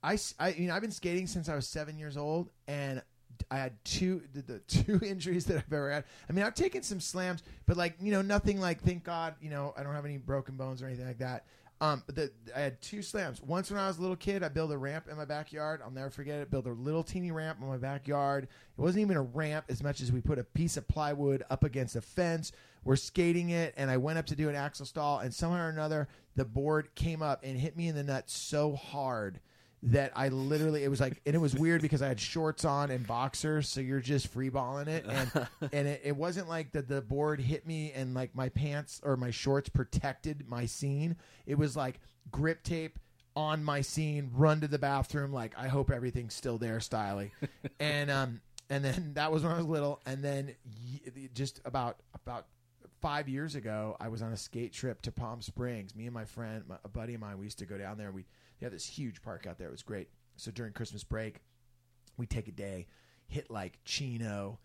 [0.02, 0.18] I
[0.56, 3.02] you know, I've been skating since I was seven years old, and
[3.50, 6.04] I had two, the, the two injuries that I've ever had.
[6.28, 9.50] I mean, I've taken some slams, but like, you know, nothing like, thank God, you
[9.50, 11.44] know, I don't have any broken bones or anything like that.
[11.80, 13.40] Um, but the, I had two slams.
[13.40, 15.80] Once when I was a little kid, I built a ramp in my backyard.
[15.82, 16.50] I'll never forget it.
[16.50, 18.44] Built a little teeny ramp in my backyard.
[18.44, 21.62] It wasn't even a ramp as much as we put a piece of plywood up
[21.62, 22.50] against a fence.
[22.82, 25.68] We're skating it, and I went up to do an axle stall, and somehow or
[25.68, 29.40] another, the board came up and hit me in the nuts so hard
[29.84, 32.90] that I literally it was like and it was weird because I had shorts on
[32.90, 37.00] and boxers, so you're just freeballing it, and and it, it wasn't like that the
[37.00, 41.16] board hit me and like my pants or my shorts protected my scene.
[41.46, 42.98] It was like grip tape
[43.36, 47.30] on my scene, run to the bathroom, like I hope everything's still there, styly,
[47.80, 50.54] and um and then that was when I was little, and then
[51.34, 52.46] just about about
[53.00, 55.94] five years ago, I was on a skate trip to Palm Springs.
[55.94, 58.10] Me and my friend, my, a buddy of mine, we used to go down there.
[58.10, 58.24] We
[58.60, 59.68] they this huge park out there.
[59.68, 60.08] It was great.
[60.36, 61.40] So during Christmas break,
[62.16, 62.86] we'd take a day,
[63.26, 64.58] hit like Chino.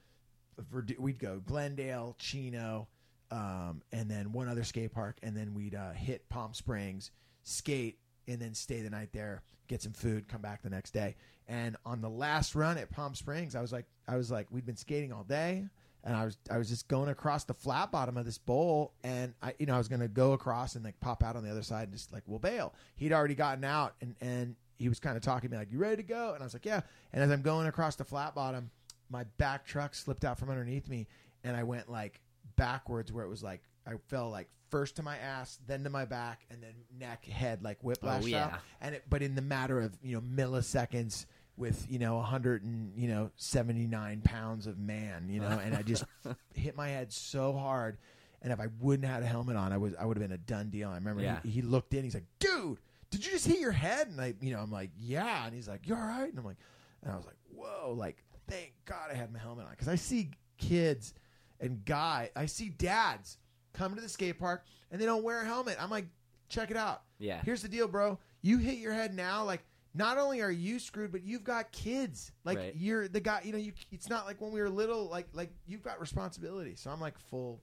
[1.00, 2.88] We'd go Glendale, Chino,
[3.32, 7.12] um, and then one other skate park, and then we'd uh, hit Palm Springs,
[7.44, 11.16] skate and then stay the night there, get some food, come back the next day.
[11.48, 14.66] And on the last run at Palm Springs, I was like, I was like, we'd
[14.66, 15.66] been skating all day,
[16.04, 19.34] and I was I was just going across the flat bottom of this bowl, and
[19.42, 21.64] I you know I was gonna go across and like pop out on the other
[21.64, 22.74] side and just like we'll bail.
[22.96, 25.80] He'd already gotten out, and and he was kind of talking to me like, "You
[25.80, 26.82] ready to go?" And I was like, "Yeah."
[27.14, 28.70] And as I'm going across the flat bottom,
[29.10, 31.08] my back truck slipped out from underneath me,
[31.44, 32.20] and I went like
[32.56, 36.04] backwards where it was like I fell like first to my ass, then to my
[36.04, 38.58] back, and then neck, head, like whiplash Oh, yeah.
[38.82, 41.26] And it, but in the matter of you know milliseconds,
[41.58, 45.82] with you know 100 and you know 79 pounds of man, you know, and I
[45.82, 46.04] just
[46.56, 47.98] hit my head so hard.
[48.42, 50.34] And if I wouldn't have had a helmet on, I was I would have been
[50.36, 50.90] a done deal.
[50.90, 51.40] I remember Yeah.
[51.44, 54.34] he, he looked in, he's like, "Dude, did you just hit your head?" And I,
[54.42, 56.58] you know, I'm like, "Yeah," and he's like, "You all right?" And I'm like,
[57.04, 59.96] and I was like, "Whoa!" Like, thank God I had my helmet on because I
[59.96, 61.14] see kids
[61.62, 63.38] and guy, I see dads
[63.74, 65.78] come to the skate park and they don't wear a helmet.
[65.80, 66.06] I'm like,
[66.50, 67.04] check it out.
[67.20, 67.42] Yeah.
[67.46, 68.20] Here's the deal, bro.
[68.42, 69.64] You hit your head now, like.
[69.96, 72.32] Not only are you screwed, but you've got kids.
[72.44, 72.76] Like Right.
[72.76, 73.42] you're the guy.
[73.44, 73.74] You know, you.
[73.92, 75.08] It's not like when we were little.
[75.10, 76.76] Like like you've got responsibility.
[76.76, 77.62] So I'm like full.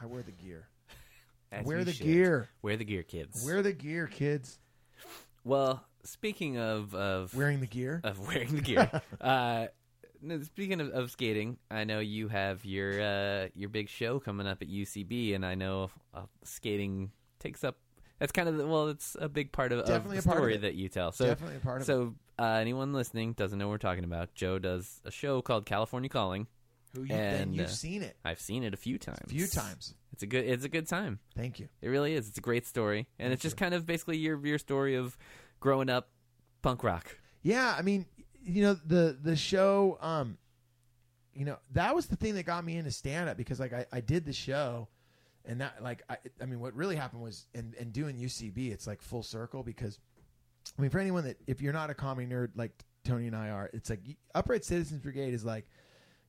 [0.00, 0.66] I wear the gear.
[1.64, 2.06] Wear the should.
[2.06, 2.48] gear.
[2.62, 3.44] Wear the gear, kids.
[3.44, 4.58] Wear the gear, kids.
[5.44, 8.00] well, speaking of of Wearing the gear.
[8.04, 8.90] of wearing the gear.
[9.20, 9.66] uh,
[10.44, 14.62] speaking of, of skating, I know you have your uh, your big show coming up
[14.62, 17.76] at UCB, and I know uh, skating takes up.
[18.22, 20.36] That's kind of the, well, it's a big part of, of Definitely the a part
[20.36, 20.60] of story it.
[20.60, 21.10] that you tell.
[21.10, 24.32] So Definitely a part of so uh, anyone listening doesn't know what we're talking about.
[24.32, 26.46] Joe does a show called California Calling.
[26.94, 29.18] Who you, and, you've uh, seen it I've seen it a few times.
[29.24, 29.94] a few times.
[30.12, 30.44] It's a good.
[30.44, 31.18] It's a good time.
[31.34, 31.68] Thank you.
[31.80, 32.28] It really is.
[32.28, 35.18] It's a great story, and it's just kind of basically your your story of
[35.58, 36.10] growing up
[36.60, 37.18] punk rock.
[37.42, 38.06] Yeah, I mean,
[38.44, 40.38] you know, the the show, um,
[41.34, 43.86] you know, that was the thing that got me into stand up because like I,
[43.90, 44.86] I did the show
[45.44, 48.86] and that like I, I mean what really happened was and and doing UCB it's
[48.86, 49.98] like full circle because
[50.78, 52.72] I mean for anyone that if you're not a comedy nerd like
[53.04, 54.00] Tony and I are it's like
[54.34, 55.66] Upright Citizens Brigade is like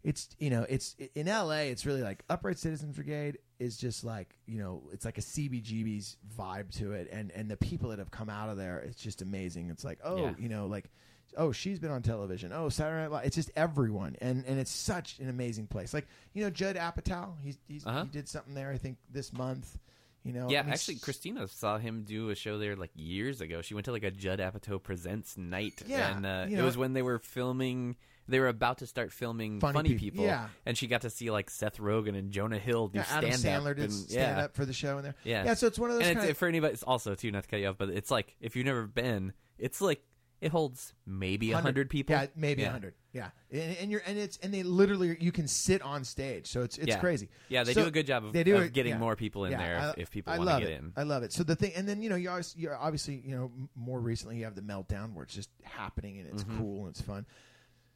[0.03, 4.35] it's you know it's in LA it's really like Upright Citizens Brigade is just like
[4.47, 8.11] you know it's like a CBGB's vibe to it and and the people that have
[8.11, 10.33] come out of there it's just amazing it's like oh Yeah.
[10.37, 10.89] you know like
[11.37, 14.71] oh she's been on television oh Saturday Night Live it's just everyone and and it's
[14.71, 18.03] such an amazing place like you know Judd Apatow he's, he's Uh-huh.
[18.03, 19.77] he did something there I think this month
[20.23, 23.41] you know Yeah, I mean, actually, Christina saw him do a show there like years
[23.41, 23.61] ago.
[23.61, 26.77] She went to like a Judd Apatow presents night, Yeah, and uh, you it was
[26.77, 27.97] when they were filming.
[28.29, 30.47] They were about to start filming Funny Funny, Peop- People, yeah.
[30.65, 33.63] and she got to see like Seth Rogen and Jonah Hill do yeah, Adam stand
[33.65, 33.75] Sandler up.
[33.75, 34.43] did and, stand yeah.
[34.45, 35.43] up for the show in there Yeah.
[35.43, 37.49] yeah so it's one of those and it's, for anybody, it's also too not to
[37.49, 40.01] cut you off, but it's like if you've never been, it's like
[40.43, 42.15] it holds maybe a hundred people.
[42.15, 42.71] Yeah, maybe a Yeah.
[42.71, 42.93] hundred.
[43.13, 46.61] Yeah, and, and you're and it's and they literally you can sit on stage, so
[46.63, 46.99] it's it's Yeah.
[46.99, 47.29] crazy.
[47.49, 48.97] Yeah, they So do a good job of, they do of it- getting yeah.
[48.99, 50.79] more people in there I- if, people want to get it.
[50.79, 50.93] in.
[50.97, 51.31] I love it.
[51.31, 54.37] So the thing, and then you know you always you're obviously you know more recently
[54.37, 56.57] you have the meltdown where it's just happening and it's Mm-hmm.
[56.59, 57.25] cool and it's fun.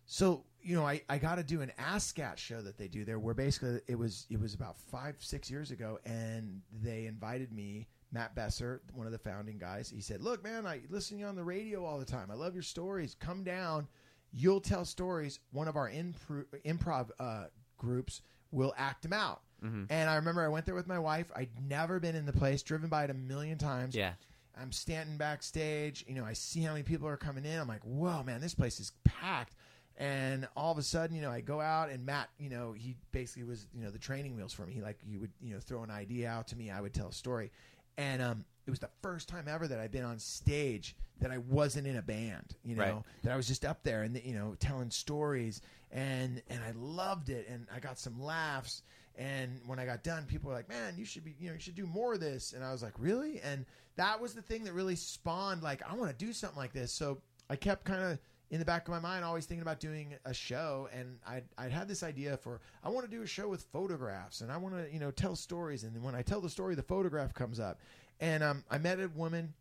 [0.05, 3.19] So you know I, I got to do an ASSSSCAT show that they do there
[3.19, 7.87] where basically it was it was about five six years ago and they invited me
[8.11, 11.27] Matt Besser one of the founding guys he said look man I listen to you
[11.27, 13.87] on the radio all the time I love your stories come down
[14.31, 17.45] you'll tell stories one of our impro- improv uh,
[17.77, 19.85] groups will act them out Mm-hmm.
[19.89, 22.61] and I remember I went there with my wife I'd never been in the place
[22.61, 24.13] driven by it a million times Yeah,
[24.55, 26.05] I'm standing backstage.
[26.07, 27.59] You know, I see how many people are coming in.
[27.59, 29.55] I'm like, whoa, man, this place is packed.
[29.97, 32.95] And all of a sudden, you know, I go out and Matt, you know, he
[33.11, 34.73] basically was, you know, the training wheels for me.
[34.73, 36.69] He like, he would, you know, throw an idea out to me.
[36.69, 37.51] I would tell a story.
[37.97, 41.39] And um, it was the first time ever that I'd been on stage that I
[41.39, 43.03] wasn't in a band, you know, Right.
[43.23, 45.61] that I was just up there and, you know, telling stories.
[45.91, 47.47] And, and I loved it.
[47.49, 48.83] And I got some laughs.
[49.15, 51.59] And when I got done, people were like, "Man, you should be, you know, you
[51.59, 54.63] should do more of this." And I was like, "Really?" And that was the thing
[54.65, 56.91] that really spawned, like, I want to do something like this.
[56.91, 60.15] So I kept kind of in the back of my mind, always thinking about doing
[60.25, 60.87] a show.
[60.93, 64.41] And I'd, I'd had this idea for, I want to do a show with photographs,
[64.41, 65.83] and I want to, you know, tell stories.
[65.83, 67.79] And then when I tell the story, the photograph comes up.
[68.19, 69.53] And um, I met a woman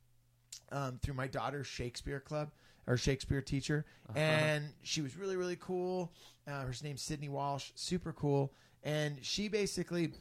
[0.72, 2.50] um, through my daughter's Shakespeare club
[2.86, 6.12] or Shakespeare teacher, and she was really really cool.
[6.46, 8.52] Uh, her name's Sydney Walsh, super cool,
[8.84, 10.12] and she basically,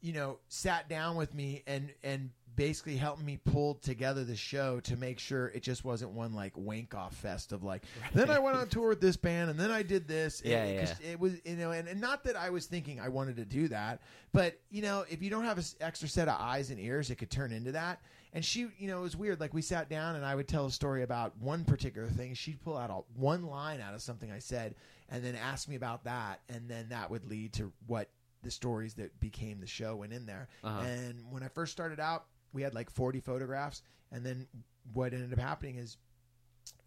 [0.00, 4.80] you know, sat down with me and and basically helped me pull together the show
[4.80, 7.84] to make sure it just wasn't one like wank off fest of like.
[8.12, 10.42] Then I went on tour with this band, and then I did this.
[10.44, 11.10] Yeah, It- yeah.
[11.12, 13.68] it was you know, and, and not that I was thinking I wanted to do
[13.68, 14.00] that,
[14.32, 17.16] but you know, if you don't have an extra set of eyes and ears, it
[17.16, 18.00] could turn into that.
[18.32, 19.40] And she, you know, it was weird.
[19.40, 22.34] Like we sat down and I would tell a story about one particular thing.
[22.34, 24.76] She'd pull out a, one line out of something I said,
[25.08, 28.08] and then ask me about that, and then that would lead to what
[28.42, 30.48] the stories that became the show went in there.
[30.62, 30.80] Uh-huh.
[30.80, 33.82] And when I first started out, we had like 40 photographs,
[34.12, 34.46] and then
[34.92, 35.96] what ended up happening is,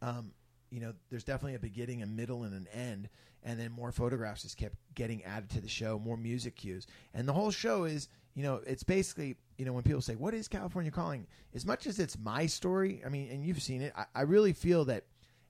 [0.01, 0.31] um,
[0.69, 3.09] you know, there's definitely a beginning, a middle, and an end,
[3.43, 7.27] and then more photographs just kept getting added to the show, more music cues, and
[7.27, 10.47] the whole show is, you know, it's basically, you know, when people say, "What is
[10.47, 14.05] California calling?" As much as it's my story, I mean, and you've seen it, I,
[14.15, 15.05] I really feel that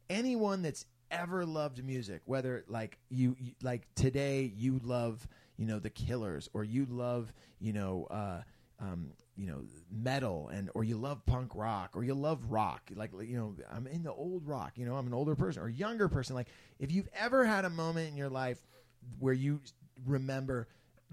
[0.09, 5.25] anyone that's ever loved music, whether like you, you like today, you love,
[5.57, 8.41] you know, the Killers, or you love, you know, uh,
[8.79, 9.61] um, you know,
[9.91, 13.87] metal, and or you love punk rock, or you love rock, like you know, I'm
[13.87, 16.35] in the old rock, you know, I'm an older person or younger person.
[16.35, 16.47] Like
[16.79, 18.59] if you've ever had a moment in your life
[19.19, 19.59] where you
[20.05, 20.67] remember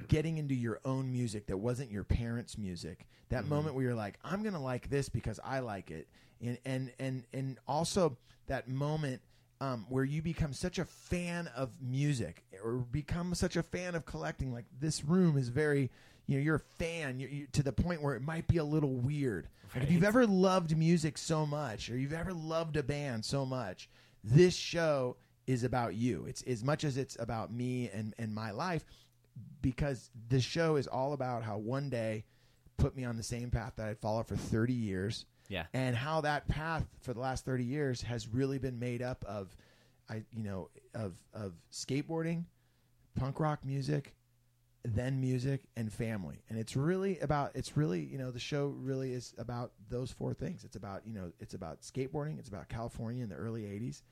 [0.08, 3.06] getting into your own music that wasn't your parents' music.
[3.28, 6.08] That moment where you're like, I'm gonna like this because I like it,
[6.42, 8.16] and and and and also
[8.48, 9.22] that moment
[9.60, 14.04] um, where you become such a fan of music or become such a fan of
[14.06, 14.52] collecting.
[14.52, 15.90] Like this room is very,
[16.30, 18.64] you know, you're a fan you're, you to the point where it might be a
[18.64, 19.48] little weird.
[19.74, 23.44] Like if you've ever loved music so much, or you've ever loved a band so
[23.44, 23.88] much,
[24.22, 25.16] this show
[25.46, 26.26] is about you.
[26.28, 28.84] It's as much as it's about me and and my life
[29.62, 32.24] because the show is all about how one day
[32.76, 35.66] put me on the same path that I'd followed for 30 years Yeah.
[35.74, 39.54] and how that path for the last 30 years has really been made up of
[40.08, 42.44] I you know of of skateboarding,
[43.14, 44.14] punk rock music,
[44.84, 46.42] then music and family.
[46.48, 50.34] And it's really about it's really, you know, the show really is about those four
[50.34, 50.64] things.
[50.64, 54.02] It's about, you know, it's about skateboarding, it's about California in the early 80s,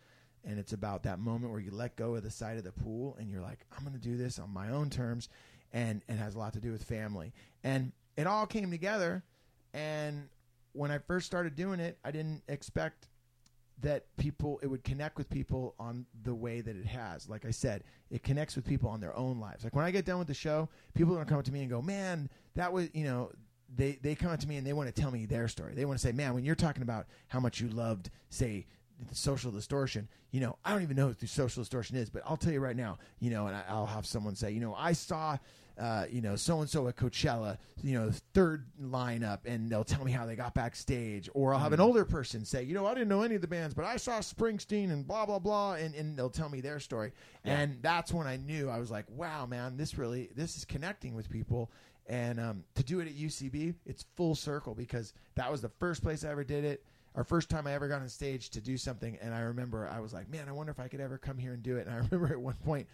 [0.44, 3.16] and it's about that moment where you let go of the side of the pool
[3.18, 5.28] and you're like, I'm going to do this on my own terms
[5.72, 7.32] and it has a lot to do with family.
[7.62, 9.22] And it all came together
[9.74, 10.28] and
[10.72, 13.08] when I first started doing it, I didn't expect
[13.80, 17.28] that people it would connect with people on the way that it has.
[17.28, 19.64] Like I said, it connects with people on their own lives.
[19.64, 21.60] Like when I get done with the show, people are gonna come up to me
[21.60, 23.32] and go, "Man, that was you know."
[23.76, 25.74] They they come up to me and they want to tell me their story.
[25.74, 28.66] They want to say, "Man, when you're talking about how much you loved, say."
[29.08, 32.22] The social distortion you know i don't even know what the social distortion is but
[32.26, 34.74] i'll tell you right now you know and I, i'll have someone say you know
[34.76, 35.38] i saw
[35.78, 40.04] uh, you know, so and so at Coachella, you know, third lineup, and they'll tell
[40.04, 41.30] me how they got backstage.
[41.34, 43.48] Or I'll have an older person say, you know, I didn't know any of the
[43.48, 46.80] bands, but I saw Springsteen and blah blah blah, and, and they'll tell me their
[46.80, 47.12] story.
[47.44, 51.14] And that's when I knew I was like, wow, man, this really this is connecting
[51.14, 51.70] with people.
[52.08, 56.02] And um, to do it at UCB, it's full circle because that was the first
[56.02, 56.82] place I ever did it.
[57.14, 60.00] Our first time I ever got on stage to do something, and I remember I
[60.00, 61.86] was like, man, I wonder if I could ever come here and do it.
[61.86, 62.86] And I remember at one point,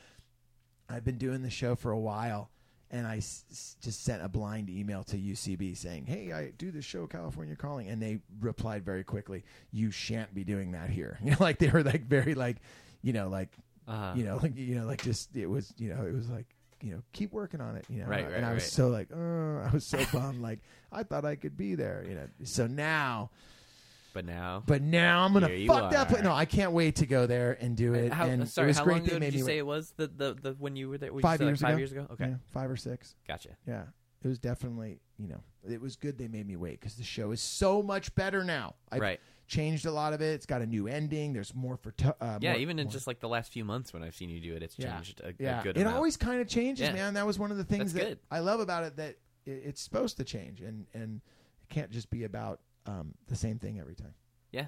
[0.88, 2.50] I've been doing the show for a while,
[2.90, 6.84] and I s- just sent a blind email to UCB saying, "Hey, I do this
[6.84, 11.32] show, California Calling," and they replied very quickly, "You shan't be doing that here." You
[11.32, 12.58] know, like they were like very like,
[13.02, 13.50] you know, like,
[13.88, 14.12] Uh-huh.
[14.16, 16.46] you know, like you know, like just it was, you know, it was like.
[16.82, 17.86] You know, keep working on it.
[17.88, 18.70] You know, Right, and right, I was right.
[18.70, 20.42] so like, oh, I was so bummed.
[20.42, 20.58] Like,
[20.92, 22.04] I thought I could be there.
[22.06, 23.30] You know, so now,
[24.14, 26.08] But now, but now I'm gonna Here you fuck that.
[26.08, 26.22] Place.
[26.22, 28.12] No, I can't wait to go there and do it.
[28.12, 28.92] how, and sorry, it was how great.
[28.94, 30.88] long they ago made did you me say it was the, the, the when you
[30.88, 31.12] were there?
[31.12, 31.78] Would Five say, years like five ago.
[31.80, 32.06] years ago.
[32.12, 33.16] Okay, Yeah, five or six.
[33.26, 33.50] gotcha.
[33.66, 33.82] Yeah,
[34.22, 37.32] it was definitely you know it was good they made me wait because the show
[37.32, 38.76] is so much better now.
[38.92, 39.20] I Right.
[39.48, 40.34] changed a lot of it.
[40.34, 41.32] It's got a new ending.
[41.32, 43.92] There's more for uh, Yeah, more- even in more- just like the last few months
[43.92, 44.94] when I've seen you do it, it's Yeah.
[44.94, 45.96] changed a, a good it amount.
[45.96, 46.92] always kind of changes, Yeah.
[46.94, 47.14] man.
[47.14, 48.18] That was one of the things That's that good.
[48.30, 51.20] I love about it that it, it's supposed to change and and
[51.62, 54.14] it can't just be about um, the same thing every time.
[54.52, 54.66] Yeah.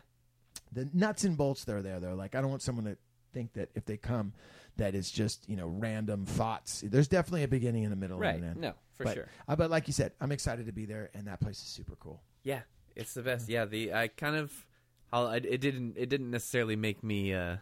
[0.73, 2.15] the nuts and bolts that are there though.
[2.15, 2.97] Like I don't want someone to
[3.33, 4.33] think that if they come
[4.77, 6.83] that it's just you know random thoughts.
[6.87, 8.35] There's definitely a beginning and a middle right.
[8.35, 8.61] and an end.
[8.61, 9.29] No, for but, sure.
[9.49, 11.97] uh, but like you said, I'm excited to be there, and that place is super
[11.97, 12.23] cool.
[12.43, 12.61] Yeah,
[12.95, 13.49] it's the best.
[13.49, 14.67] Yeah, the I kind of,
[15.13, 17.57] I'll, I, it didn't it didn't necessarily make me, uh,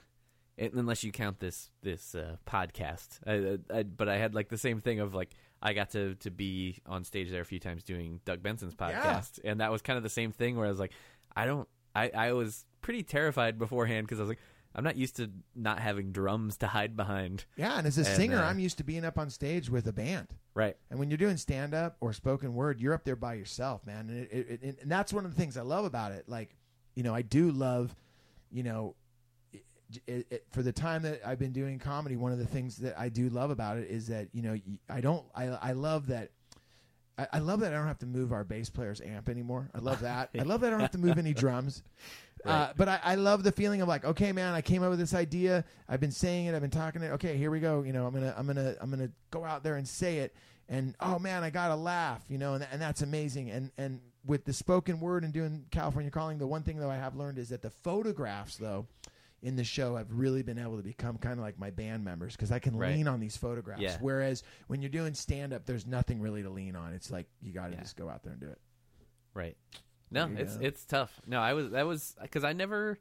[0.59, 3.19] unless you count this this uh, podcast.
[3.27, 5.31] I, I, but I had like the same thing of like
[5.63, 9.41] I got to to be on stage there a few times doing Doug Benson's podcast,
[9.45, 10.93] and that was kind of the same thing where I was like,
[11.35, 14.41] I don't, I I was pretty terrified beforehand because I was like,
[14.75, 17.45] I'm not used to not having drums to hide behind.
[17.57, 19.87] Yeah, and as a And, singer, uh, I'm used to being up on stage with
[19.87, 20.29] a band.
[20.55, 20.77] Right.
[20.91, 24.09] And when you're doing stand up or spoken word, you're up there by yourself, man.
[24.09, 26.29] And, it, it, it, and that's one of the things I love about it.
[26.29, 26.55] Like,
[26.95, 27.95] you know, I do love,
[28.53, 28.95] you know,
[30.07, 32.99] it, it, for the time that I've been doing comedy, one of the things that
[32.99, 34.59] I do love about it is that, you know,
[34.89, 36.31] I don't, I, I love that.
[37.17, 39.71] I, I love that I don't have to move our bass player's amp anymore.
[39.75, 40.31] I love that.
[40.39, 41.83] I love that I don't have to move any drums.
[42.45, 44.99] Uh, but I, I love the feeling of like, okay, man, I came up with
[44.99, 45.65] this idea.
[45.89, 46.55] I've been saying it.
[46.55, 47.13] I've been talking it.
[47.13, 47.83] Okay, here we go.
[47.83, 50.35] You know, I'm gonna, I'm gonna, I'm gonna go out there and say it.
[50.69, 52.23] And oh man, I got a laugh.
[52.29, 53.51] You know, and, and that's amazing.
[53.51, 56.97] And and with the spoken word and doing California Calling, the one thing though I
[56.97, 58.87] have learned is that the photographs though
[59.45, 62.35] in the show have really been able to become kind of like my band members
[62.35, 62.95] because I can Right.
[62.97, 63.81] lean on these photographs.
[63.83, 63.97] Yeah.
[64.01, 66.93] Whereas when you're doing stand up, there's nothing really to lean on.
[66.95, 67.81] It's like you got to Yeah.
[67.83, 68.59] just go out there and do it.
[69.35, 69.57] Right.
[70.11, 70.65] No, There you it's go.
[70.67, 71.21] it's tough.
[71.27, 72.99] No, I was that was because I never,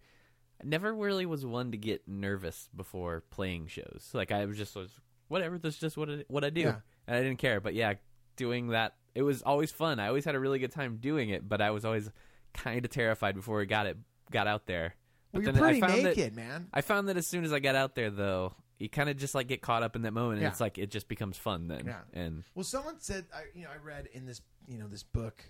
[0.61, 4.09] I never really was one to get nervous before playing shows.
[4.13, 4.91] Like I was just was
[5.29, 5.57] whatever.
[5.57, 6.79] That's just what I, what I do, Yeah.
[7.07, 7.61] and I didn't care.
[7.61, 7.93] But yeah,
[8.35, 9.99] doing that, it was always fun.
[9.99, 12.09] I always had a really good time doing it, but I was always
[12.53, 13.97] kind of terrified before we got it
[14.31, 14.95] got out there.
[15.33, 16.67] Well, But you're then I pretty found that- naked, man.
[16.73, 19.33] I found that as soon as I got out there, though, you kind of just
[19.33, 20.49] like get caught up in that moment, and Yeah.
[20.49, 21.85] it's like it just becomes fun then.
[21.87, 22.01] Yeah.
[22.13, 25.43] And Well, someone said, I, you know, I read in this, you know, this book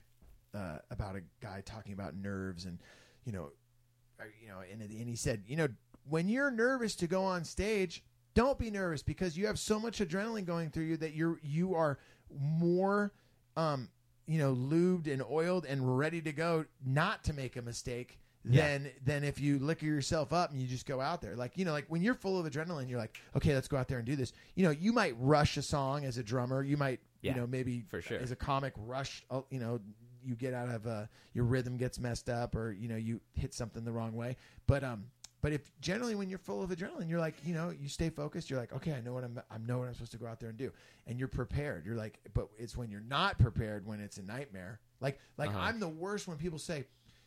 [0.54, 2.80] uh, about a guy talking about nerves, and
[3.26, 3.52] you know,
[4.20, 5.68] I- you know, and, and he said, you know,
[6.08, 8.04] when you're nervous to go on stage,
[8.36, 11.76] don't be nervous because you have so much adrenaline going through you that you're you
[11.76, 11.98] are
[12.30, 13.14] more,
[13.58, 13.90] um,
[14.28, 18.20] you know, lubed and oiled and ready to go, not to make a mistake.
[18.46, 18.68] Yeah.
[18.68, 21.36] Than than if you liquor yourself up and you just go out there.
[21.36, 23.88] Like you know like when you're full of adrenaline you're like okay let's go out
[23.88, 24.34] there and do this.
[24.56, 26.62] You know you might rush a song as a drummer.
[26.62, 28.20] You might Yeah, you know maybe for sure.
[28.20, 29.80] as a comic rush uh, you know
[30.26, 33.54] you get out of uh, your rhythm gets messed up or you know you hit
[33.54, 34.36] something the wrong way.
[34.68, 35.06] But um
[35.42, 38.50] but if generally when you're full of adrenaline you're like you know you stay focused
[38.50, 40.40] you're like okay i know what i'm i know what i'm supposed to go out
[40.42, 40.72] there and do.
[41.08, 41.86] And you're prepared.
[41.86, 44.80] You're like but it's when you're not prepared when it's a nightmare.
[45.00, 45.60] Like like Uh-huh.
[45.60, 46.86] i'm the worst when people say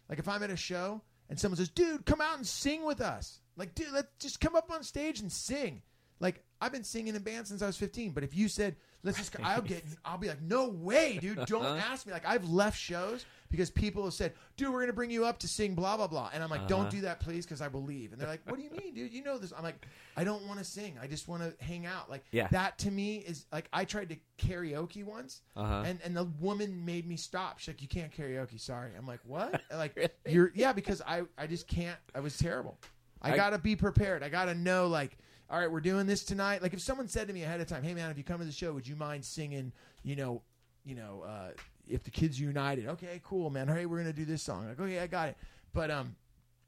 [0.09, 3.01] like if i'm at a show and someone says dude come out and sing with
[3.01, 3.41] us.
[3.57, 5.83] Like dude let's just come up on stage and sing.
[6.21, 9.19] Like I've been singing in bands since I was 15, but if you said let's
[9.19, 11.93] just, I'll get, I'll be like, no way, dude, don't uh-huh.
[11.93, 12.13] ask me.
[12.13, 15.49] Like I've left shows because people have said, dude, we're gonna bring you up to
[15.49, 16.91] sing blah blah blah, and I'm like, don't Uh-huh.
[16.91, 18.13] do that, please, because I will leave.
[18.13, 19.13] And they're like, what do you mean, dude?
[19.13, 19.53] You know this?
[19.57, 19.87] I'm like,
[20.17, 20.97] I don't want to sing.
[21.01, 22.11] I just want to hang out.
[22.11, 22.49] Like Yeah.
[22.49, 25.83] that to me is like I tried to karaoke once, Uh-huh.
[25.87, 27.59] and and the woman made me stop.
[27.59, 28.61] She's like, you can't karaoke.
[28.61, 28.91] Sorry.
[28.97, 29.63] I'm like, what?
[29.73, 31.99] Like you're yeah, because I I just can't.
[32.15, 32.79] I was terrible.
[33.23, 34.23] I, I- gotta be prepared.
[34.23, 35.17] I gotta know like,
[35.49, 36.63] all right, we're doing this tonight.
[36.63, 38.45] Like if someone said to me ahead of time, hey man, if you come to
[38.45, 39.73] the show, would you mind singing?
[40.03, 40.43] You know,
[40.85, 41.51] you know, uh,
[41.89, 42.87] if the kids united.
[42.89, 43.69] Okay, cool, man.
[43.69, 44.69] Hey, we're gonna do this song.
[44.69, 45.37] Like okay, I got it.
[45.73, 46.17] But um,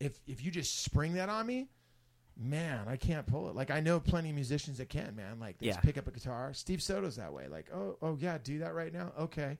[0.01, 1.69] if if you just spring that on me.
[2.41, 3.57] Man, I can't pull it.
[3.57, 5.41] Like I know plenty of musicians that can, man.
[5.41, 6.55] Like they just pick up a guitar.
[6.55, 7.49] Steve Soto's that way.
[7.49, 9.11] Like, oh, oh yeah, do that right now.
[9.19, 9.59] Okay,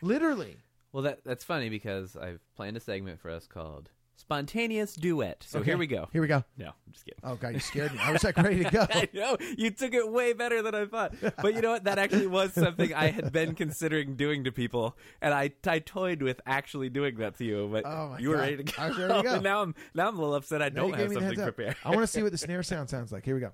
[0.00, 0.56] literally.
[0.92, 5.58] well, that that's funny because I've planned a segment for us called "Spontaneous Duet." So
[5.60, 6.08] Okay, here we go.
[6.12, 6.44] Here we go.
[6.56, 7.20] No, I'm just kidding.
[7.22, 7.98] Oh god, you scared me.
[8.00, 8.86] I was like ready to go.
[8.90, 11.84] I know you took it way better than I thought, but you know what?
[11.84, 16.22] That actually was something I had been considering doing to people, and I, I toyed
[16.22, 17.68] with actually doing that to you.
[17.70, 18.40] But Oh, my you were God.
[18.42, 18.72] ready to go.
[18.78, 19.40] I was ready to go.
[19.40, 20.62] Now I'm now I'm a little upset.
[20.62, 21.54] I No, you don't gave have me the something heads up.
[21.56, 21.76] prepared.
[21.84, 23.24] I want to see what the snare sound sounds like.
[23.24, 23.52] Here we go.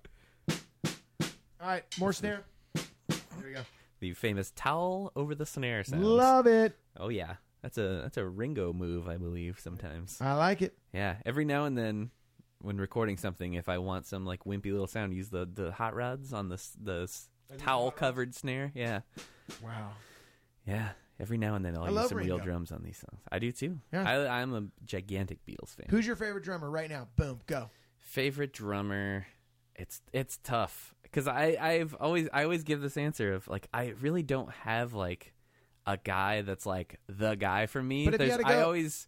[1.61, 2.45] All right, more snare.
[2.75, 3.61] Here we go.
[4.01, 6.05] the famous towel over the snare sound.
[6.05, 6.77] Love it.
[6.97, 9.59] Oh yeah, that's a that's a Ringo move, I believe.
[9.61, 10.77] Sometimes, I like it.
[10.93, 11.17] yeah.
[11.27, 12.11] Every now and then,
[12.63, 15.95] when recording something, if I want some like wimpy little sound, use the the hot
[15.95, 18.73] rods on the s- the s- towel covered snare.
[18.75, 19.01] Yeah,
[19.63, 19.91] Wow.
[20.67, 20.91] yeah.
[21.19, 22.45] Every now and then, I'll I use love some real Ringo.
[22.45, 23.21] drums on these songs.
[23.31, 23.79] I do too.
[23.93, 24.09] Yeah.
[24.09, 25.85] I, I'm a gigantic Beatles fan.
[25.91, 27.09] Who's your favorite drummer right now?
[27.17, 27.69] Boom, go.
[27.99, 29.27] favorite drummer?
[29.77, 33.95] It's it's tough because I I've always I always give this answer of like I
[34.01, 35.33] really don't have like
[35.87, 38.05] a guy that's like the guy for me.
[38.05, 39.07] But if you There's, had to I go- always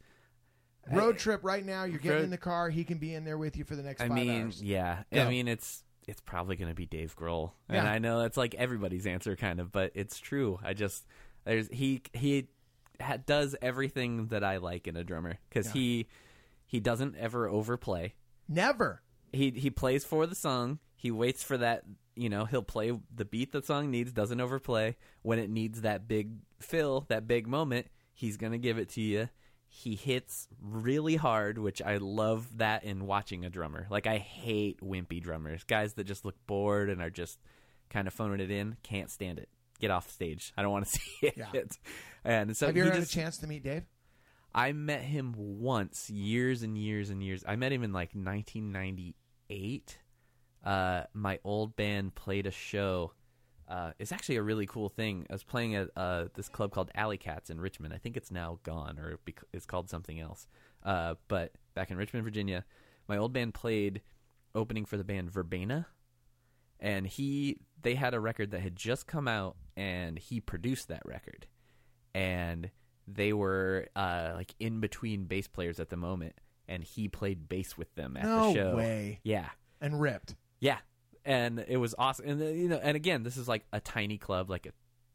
[0.91, 1.85] Road trip right now.
[1.85, 2.69] You're getting Road- in the car.
[2.69, 4.63] He can be in there with you for the next I five mean, hours.
[4.63, 5.05] yeah.
[5.13, 5.23] Go.
[5.23, 7.93] I mean, it's it's probably going to be Dave Grohl, and Yeah.
[7.93, 10.59] I know that's like everybody's answer, kind of, but it's true.
[10.65, 11.07] I just
[11.45, 12.49] there's he he
[13.01, 15.73] ha- does everything that I like in a drummer because Yeah.
[15.75, 16.07] he
[16.67, 18.15] he doesn't ever overplay.
[18.49, 19.03] Never.
[19.33, 20.81] He he plays for the song.
[20.97, 21.85] He waits for that.
[22.15, 24.13] You know, he'll play the beat the song needs.
[24.13, 27.87] Doesn't overplay when it needs that big fill, that big moment.
[28.13, 29.29] He's gonna give it to you.
[29.69, 33.87] He hits really hard, which I love that in watching a drummer.
[33.89, 37.39] Like I hate wimpy drummers, guys that just look bored and are just
[37.89, 38.77] kind of phoning it in.
[38.83, 39.49] Can't stand it.
[39.81, 40.53] Get off stage.
[40.57, 41.35] I don't want to see it.
[41.37, 41.63] Yeah.
[42.25, 43.85] And so Have you ever just, had a chance to meet Dave?
[44.55, 47.43] I met him once, years and years and years.
[47.47, 49.99] I met him in like 1998.
[50.65, 53.13] Uh, my old band played a show.
[53.69, 55.27] Uh, it's actually a really cool thing.
[55.31, 57.95] I was playing at uh, this club called Alley Katz in Richmond.
[57.95, 59.19] I think it's now gone, or
[59.53, 60.47] it's called something else.
[60.85, 62.65] Uh, but back in Richmond, Virginia,
[63.09, 64.03] my old band played
[64.55, 65.87] opening for the band Verbena,
[66.81, 71.03] and he they had a record that had just come out, and he produced that
[71.07, 71.47] record,
[72.15, 72.71] and
[73.09, 76.35] they were uh, like in between bass players at the moment,
[76.69, 78.77] and he played bass with them at No the show.
[78.77, 79.21] way.
[79.25, 79.49] Yeah,
[79.81, 80.35] And ripped.
[80.63, 80.79] Yeah,
[81.25, 82.29] and it was awesome.
[82.29, 84.71] And you know, and again, this is like a tiny club, like a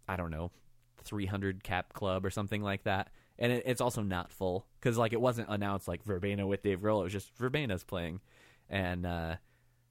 [0.06, 0.52] I don't know,
[1.04, 3.10] three hundred cap club or something like that.
[3.40, 6.82] And it, it's also not full because like it wasn't announced like Verbena with Dave
[6.82, 7.00] Grohl.
[7.00, 8.20] It was just Verbena's playing,
[8.70, 9.36] and uh,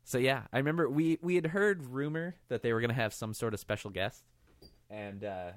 [0.04, 3.32] so yeah, I remember we we had heard rumor that they were gonna have some
[3.32, 4.24] sort of special guest,
[4.90, 5.52] and uh,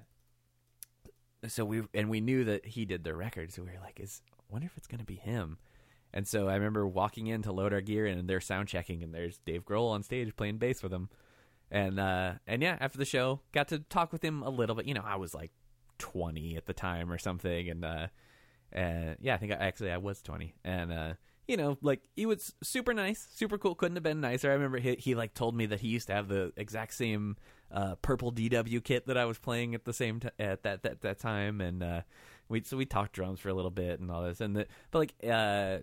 [1.46, 4.22] so we and we knew that he did the record, so we were like, "Is
[4.50, 5.58] wonder if it's gonna be him."
[6.14, 9.14] And so I remember walking in to load our gear, and they're sound checking, and
[9.14, 11.10] there's Dave Grohl on stage playing bass with them.
[11.72, 14.88] And uh, and yeah, after the show, got to talk with him a little bit.
[14.88, 15.52] You know, I was like
[16.00, 18.08] 20 at the time or something, and uh,
[18.72, 21.14] and yeah, I think I, actually I was 20, and uh,
[21.48, 23.76] you know, like he was super nice, super cool.
[23.76, 24.50] Couldn't have been nicer.
[24.50, 27.38] I remember he, he like told me that he used to have the exact same
[27.72, 31.02] uh, purple DW kit that I was playing at the same t- at that that
[31.02, 32.02] that time, and uh,
[32.50, 35.00] we so we talked drums for a little bit and all this, and the, but
[35.00, 35.80] like uh,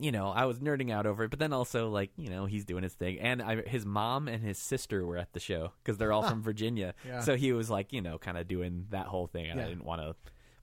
[0.00, 2.64] you know, I was nerding out over it, but then also like you know he's
[2.64, 5.98] doing his thing, and I, his mom and his sister were at the show because
[5.98, 7.20] they're all from Virginia, Yeah.
[7.20, 9.68] so he was like you know kind of doing that whole thing, and I Yeah.
[9.70, 10.14] didn't want to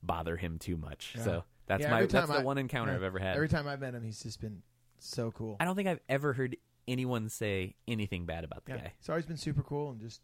[0.02, 1.24] bother him too much, Yeah.
[1.24, 3.36] so that's Yeah, my every that's time the I- one encounter I've ever had.
[3.36, 4.62] Every time I've met him, he's just been
[5.00, 5.58] so cool.
[5.60, 6.56] I don't think I've ever heard
[6.88, 8.94] anyone say anything bad about the Yeah, guy.
[9.00, 10.22] he's always been super cool and just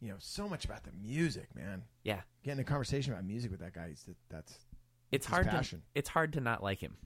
[0.00, 1.82] you know so much about the music, man.
[2.04, 4.58] Yeah, Getting a conversation about music with that guy, is that's
[5.12, 5.80] it's his hard passion.
[5.80, 6.96] to it's hard to not like him,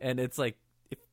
[0.00, 0.58] and it's like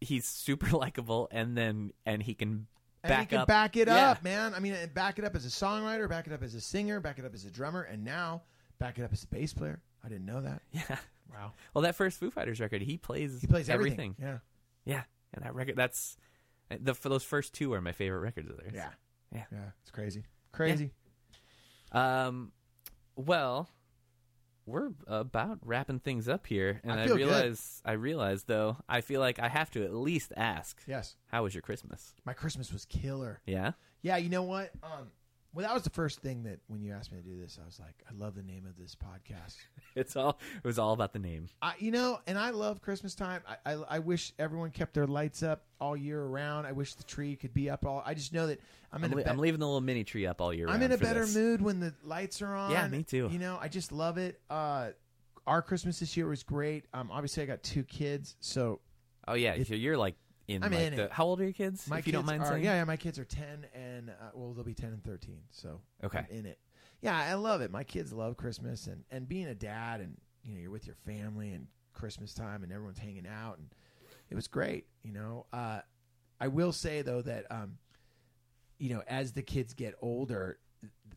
[0.01, 2.67] he's super likable, and then and he can
[3.03, 3.47] and back he can up.
[3.47, 4.11] back it Yeah.
[4.11, 4.53] up, man.
[4.53, 7.19] I mean, back it up as a songwriter, back it up as a singer, back
[7.19, 8.43] it up as a drummer, and now
[8.79, 9.81] back it up as a bass player.
[10.03, 10.61] I didn't know that.
[10.71, 10.97] Yeah.
[11.31, 14.15] Wow, Well, that first Foo Fighters record, he plays he plays everything.
[14.19, 14.41] everything.
[14.85, 15.03] Yeah, Yeah,
[15.33, 16.17] and that record that's
[16.69, 18.71] the for those first two are my favorite records of theirs.
[18.73, 18.89] yeah,
[19.31, 19.43] Yeah.
[19.51, 19.69] yeah.
[19.83, 20.91] It's crazy, crazy.
[21.91, 22.51] Um,
[23.15, 23.69] well,
[24.69, 27.25] we're about wrapping things up here, and I I, feel good.
[27.27, 31.43] realize I realize though I feel like I have to at least ask, Yes, how
[31.43, 32.13] was your Christmas?
[32.25, 33.41] my Christmas was killer.
[33.45, 33.71] Yeah.
[34.01, 34.71] Yeah, you know what?
[34.81, 35.11] Um,
[35.53, 37.65] well, that was the first thing that when you asked me to do this, I
[37.65, 39.55] was like, I love the name of this podcast.
[39.95, 41.47] It's all it was all about the name.
[41.61, 43.41] I, you know, and I love Christmas time.
[43.65, 46.67] I, I, I wish everyone kept their lights up all year around.
[46.67, 48.03] I wish the tree could be up all.
[48.05, 48.61] I just know that
[48.93, 50.81] I'm, I'm, in a be- I'm leaving the little mini tree up all year I'm
[50.83, 51.35] in a better this.
[51.35, 52.71] mood when the lights are on.
[52.71, 53.29] Yeah, me too.
[53.31, 54.39] You know, I just love it.
[54.49, 54.89] Uh,
[55.47, 56.85] our Christmas this year was great.
[56.93, 58.79] Um, obviously, I got two kids, so
[59.27, 60.15] Oh yeah, It- you're like
[60.49, 61.11] in I'm like in the it.
[61.11, 61.87] how old are your kids?
[61.87, 62.63] my if kids you don't mind are saying.
[62.63, 65.41] yeah, yeah, my kids are ten and uh, well, they'll be ten and thirteen.
[65.51, 66.19] So Okay.
[66.29, 66.59] I'm in it.
[67.01, 67.71] Yeah, I love it.
[67.71, 70.95] My kids love Christmas and and being a dad and you know you're with your
[71.05, 73.67] family and Christmas time and everyone's hanging out and
[74.29, 74.85] it was great.
[75.03, 75.79] You know, uh,
[76.39, 77.77] I will say though that um,
[78.77, 80.57] you know as the kids get older.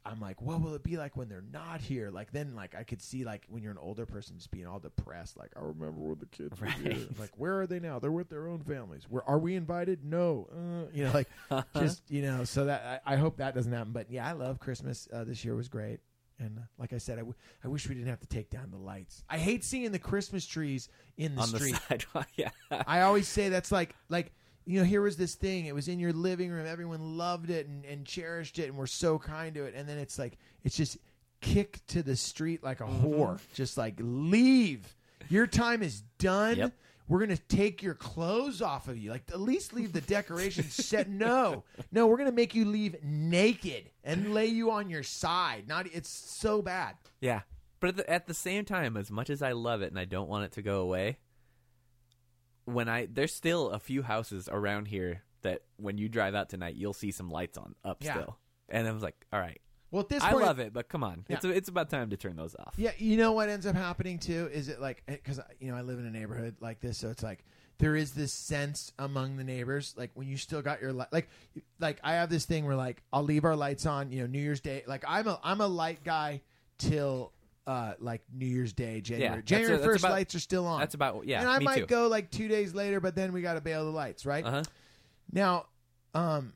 [0.05, 2.11] I'm like, what will it be like when they're not here?
[2.11, 4.81] Like then, like I could see, like when you're an older person, just being all
[4.81, 5.37] depressed.
[5.39, 6.97] Like I remember when the kids were here.
[7.19, 7.99] Like where are they now?
[7.99, 9.05] They're with their own families.
[9.09, 10.05] Where are we invited?
[10.05, 10.49] No.
[10.53, 11.29] Uh, you know, like
[11.77, 14.59] just you know so that I, I hope that doesn't happen but yeah i love
[14.59, 16.01] christmas uh, this year was great
[16.39, 17.35] and uh, like i said I, w-
[17.65, 20.47] I wish we didn't have to take down the lights i hate seeing the christmas
[20.47, 22.29] trees in the on the street sidewalk.
[22.37, 22.51] Yeah.
[22.87, 24.33] i always say that's like like
[24.65, 27.67] you know here was this thing it was in your living room everyone loved it
[27.67, 30.77] and, and cherished it and were so kind to it and then it's like it's
[30.77, 30.99] just
[31.41, 33.07] kicked to the street like a Mm-hmm.
[33.07, 34.95] whore just like leave
[35.29, 36.73] your time is done Yep.
[37.09, 39.11] we're gonna take your clothes off of you.
[39.11, 41.09] Like at least leave the decorations set.
[41.11, 45.65] No, no, we're gonna make you leave naked and lay you on your side.
[45.69, 46.95] Not it's so bad.
[47.21, 47.41] Yeah.
[47.81, 50.05] But at the, at the same time, as much as I love it and I
[50.05, 51.19] don't want it to go away,
[52.65, 56.77] when I there's still a few houses around here that when you drive out tonight,
[56.77, 58.15] you'll see some lights on up Yeah.
[58.15, 58.39] still.
[58.69, 59.61] And I was like, all right,
[59.91, 61.51] Well, at this I point, love it, but come on, it's Yeah.
[61.51, 62.75] it's about time to turn those off.
[62.77, 65.77] Yeah, you know what ends up happening too is it like eh, because you know
[65.77, 67.45] I live in a neighborhood like this, so it's like
[67.79, 71.29] there is this sense among the neighbors like when you still got your light like
[71.81, 74.39] like I have this thing where like I'll leave our lights on you know New
[74.41, 76.43] Year's Day like I'm a I'm a light guy
[76.79, 77.33] till
[77.67, 80.67] uh like New Year's Day January that's January a- that's first about- lights are still
[80.67, 81.41] on That's about yeah.
[81.41, 81.87] and I me might too.
[81.87, 84.51] go like two days later but then we got to bail the lights right Uh
[84.51, 84.63] huh.
[85.33, 85.67] now,
[86.15, 86.53] um,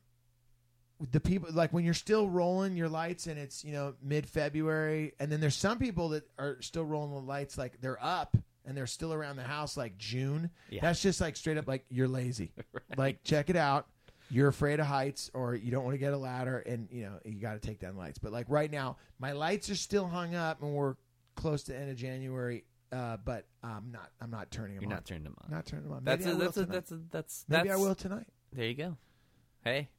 [1.11, 5.13] the people like when you're still rolling your lights and it's you know mid February,
[5.19, 8.35] and then there's some people that are still rolling the lights like they're up
[8.65, 10.49] and they're still around the house like June.
[10.69, 10.81] Yeah.
[10.81, 12.51] That's just like straight up like you're lazy.
[12.97, 13.85] Like check it out.
[14.29, 17.19] You're afraid of heights, or you don't want to get a ladder, and you know
[17.25, 18.19] you got to take down lights.
[18.19, 20.95] But like right now, my lights are still hung up, and we're
[21.35, 22.63] close to end of January.
[22.91, 24.09] Uh, but I'm not.
[24.21, 24.95] I'm not turning them You're on.
[24.95, 25.51] not turning them on.
[25.51, 26.03] Not turning them on.
[26.05, 28.27] that's Maybe a, I will that's a, that's a, that's Maybe that's I will tonight.
[28.53, 28.97] There you go.
[29.63, 29.89] Hey,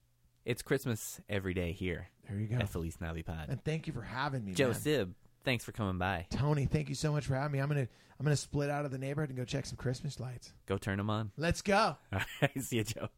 [0.46, 2.56] it's Christmas every day here There you go.
[2.56, 3.50] at Feliz Navipod.
[3.50, 4.74] And thank you for having me, Joe man.
[4.80, 5.14] Sib,
[5.44, 6.26] thanks for coming by.
[6.30, 7.58] Tony, thank you so much for having me.
[7.58, 10.54] I'm gonna I'm gonna split out of the neighborhood and go check some Christmas lights.
[10.66, 11.30] Go turn them on.
[11.36, 11.96] Let's go.
[12.12, 13.08] All right, see you, Joe.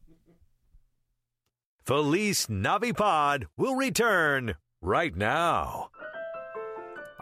[1.84, 5.90] Feliz Navipod will return right now.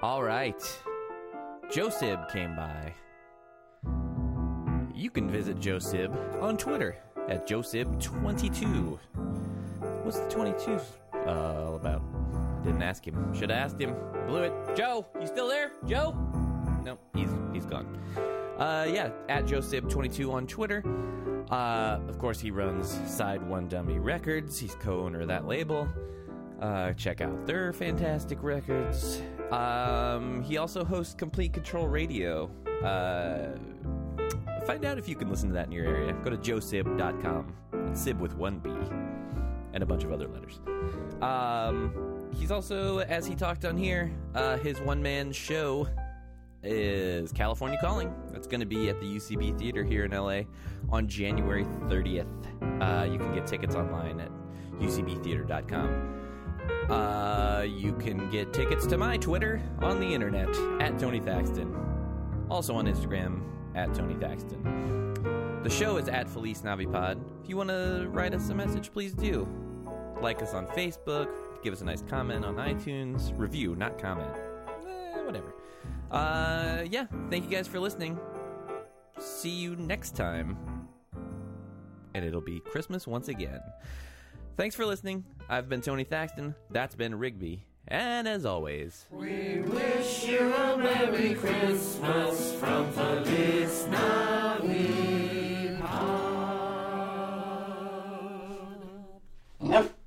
[0.03, 0.61] All right.
[1.71, 2.95] Joe Sib came by.
[4.95, 6.97] You can visit Joe Sib on Twitter
[7.29, 8.99] at JoeSib22.
[10.03, 10.81] What's the 22
[11.27, 12.03] uh, all about?
[12.65, 13.33] didn't ask him.
[13.35, 13.95] Should have asked him.
[14.27, 14.53] Blew it.
[14.77, 15.73] Joe, you still there?
[15.87, 16.17] Joe?
[16.85, 17.99] No, he's he's gone.
[18.59, 20.83] Uh, yeah, at JoeSib22 on Twitter.
[21.51, 24.59] Uh, of course, he runs SideOneDummy Records.
[24.59, 25.89] He's co-owner of that label.
[26.61, 29.23] Uh, check out their fantastic records.
[29.51, 32.51] Um, he also hosts Complete Control Radio.
[32.85, 33.57] Uh,
[34.67, 36.13] find out if you can listen to that in your area.
[36.25, 37.55] Go to joesib.com.
[37.91, 38.71] It's Sib with one B
[39.73, 40.61] and a bunch of other letters.
[41.23, 45.89] Um, he's also, as he talked on here, uh, his one man show
[46.63, 48.13] is California Calling.
[48.33, 50.43] That's going to be at the UCB Theater here in LA
[50.91, 52.27] on January 30th.
[52.81, 54.31] Uh, you can get tickets online at
[54.79, 56.15] ucbtheater.com.
[56.91, 60.49] Uh, you can get tickets to my Twitter on the internet
[60.81, 61.75] at Tony Thaxton.
[62.51, 63.43] Also on Instagram
[63.75, 64.63] at Tony Thaxton.
[65.63, 67.21] The show is at Feliz Navipod.
[67.43, 69.49] If you want to write us a message, please do.
[70.21, 71.29] Like us on Facebook,
[71.63, 74.31] give us a nice comment on iTunes, review, not comment.
[74.87, 75.58] Eh, whatever
[76.11, 78.19] uh, yeah, thank you guys for listening.
[79.19, 80.57] See you next time.
[82.15, 83.61] And it'll be Christmas once again.
[84.57, 85.25] Thanks for listening.
[85.49, 86.55] I've been Tony Thaxton.
[86.71, 87.65] That's been Rigby.
[87.87, 95.09] And as always, we wish you a Merry Christmas from Feliz Navipod.
[99.63, 99.98] Yep.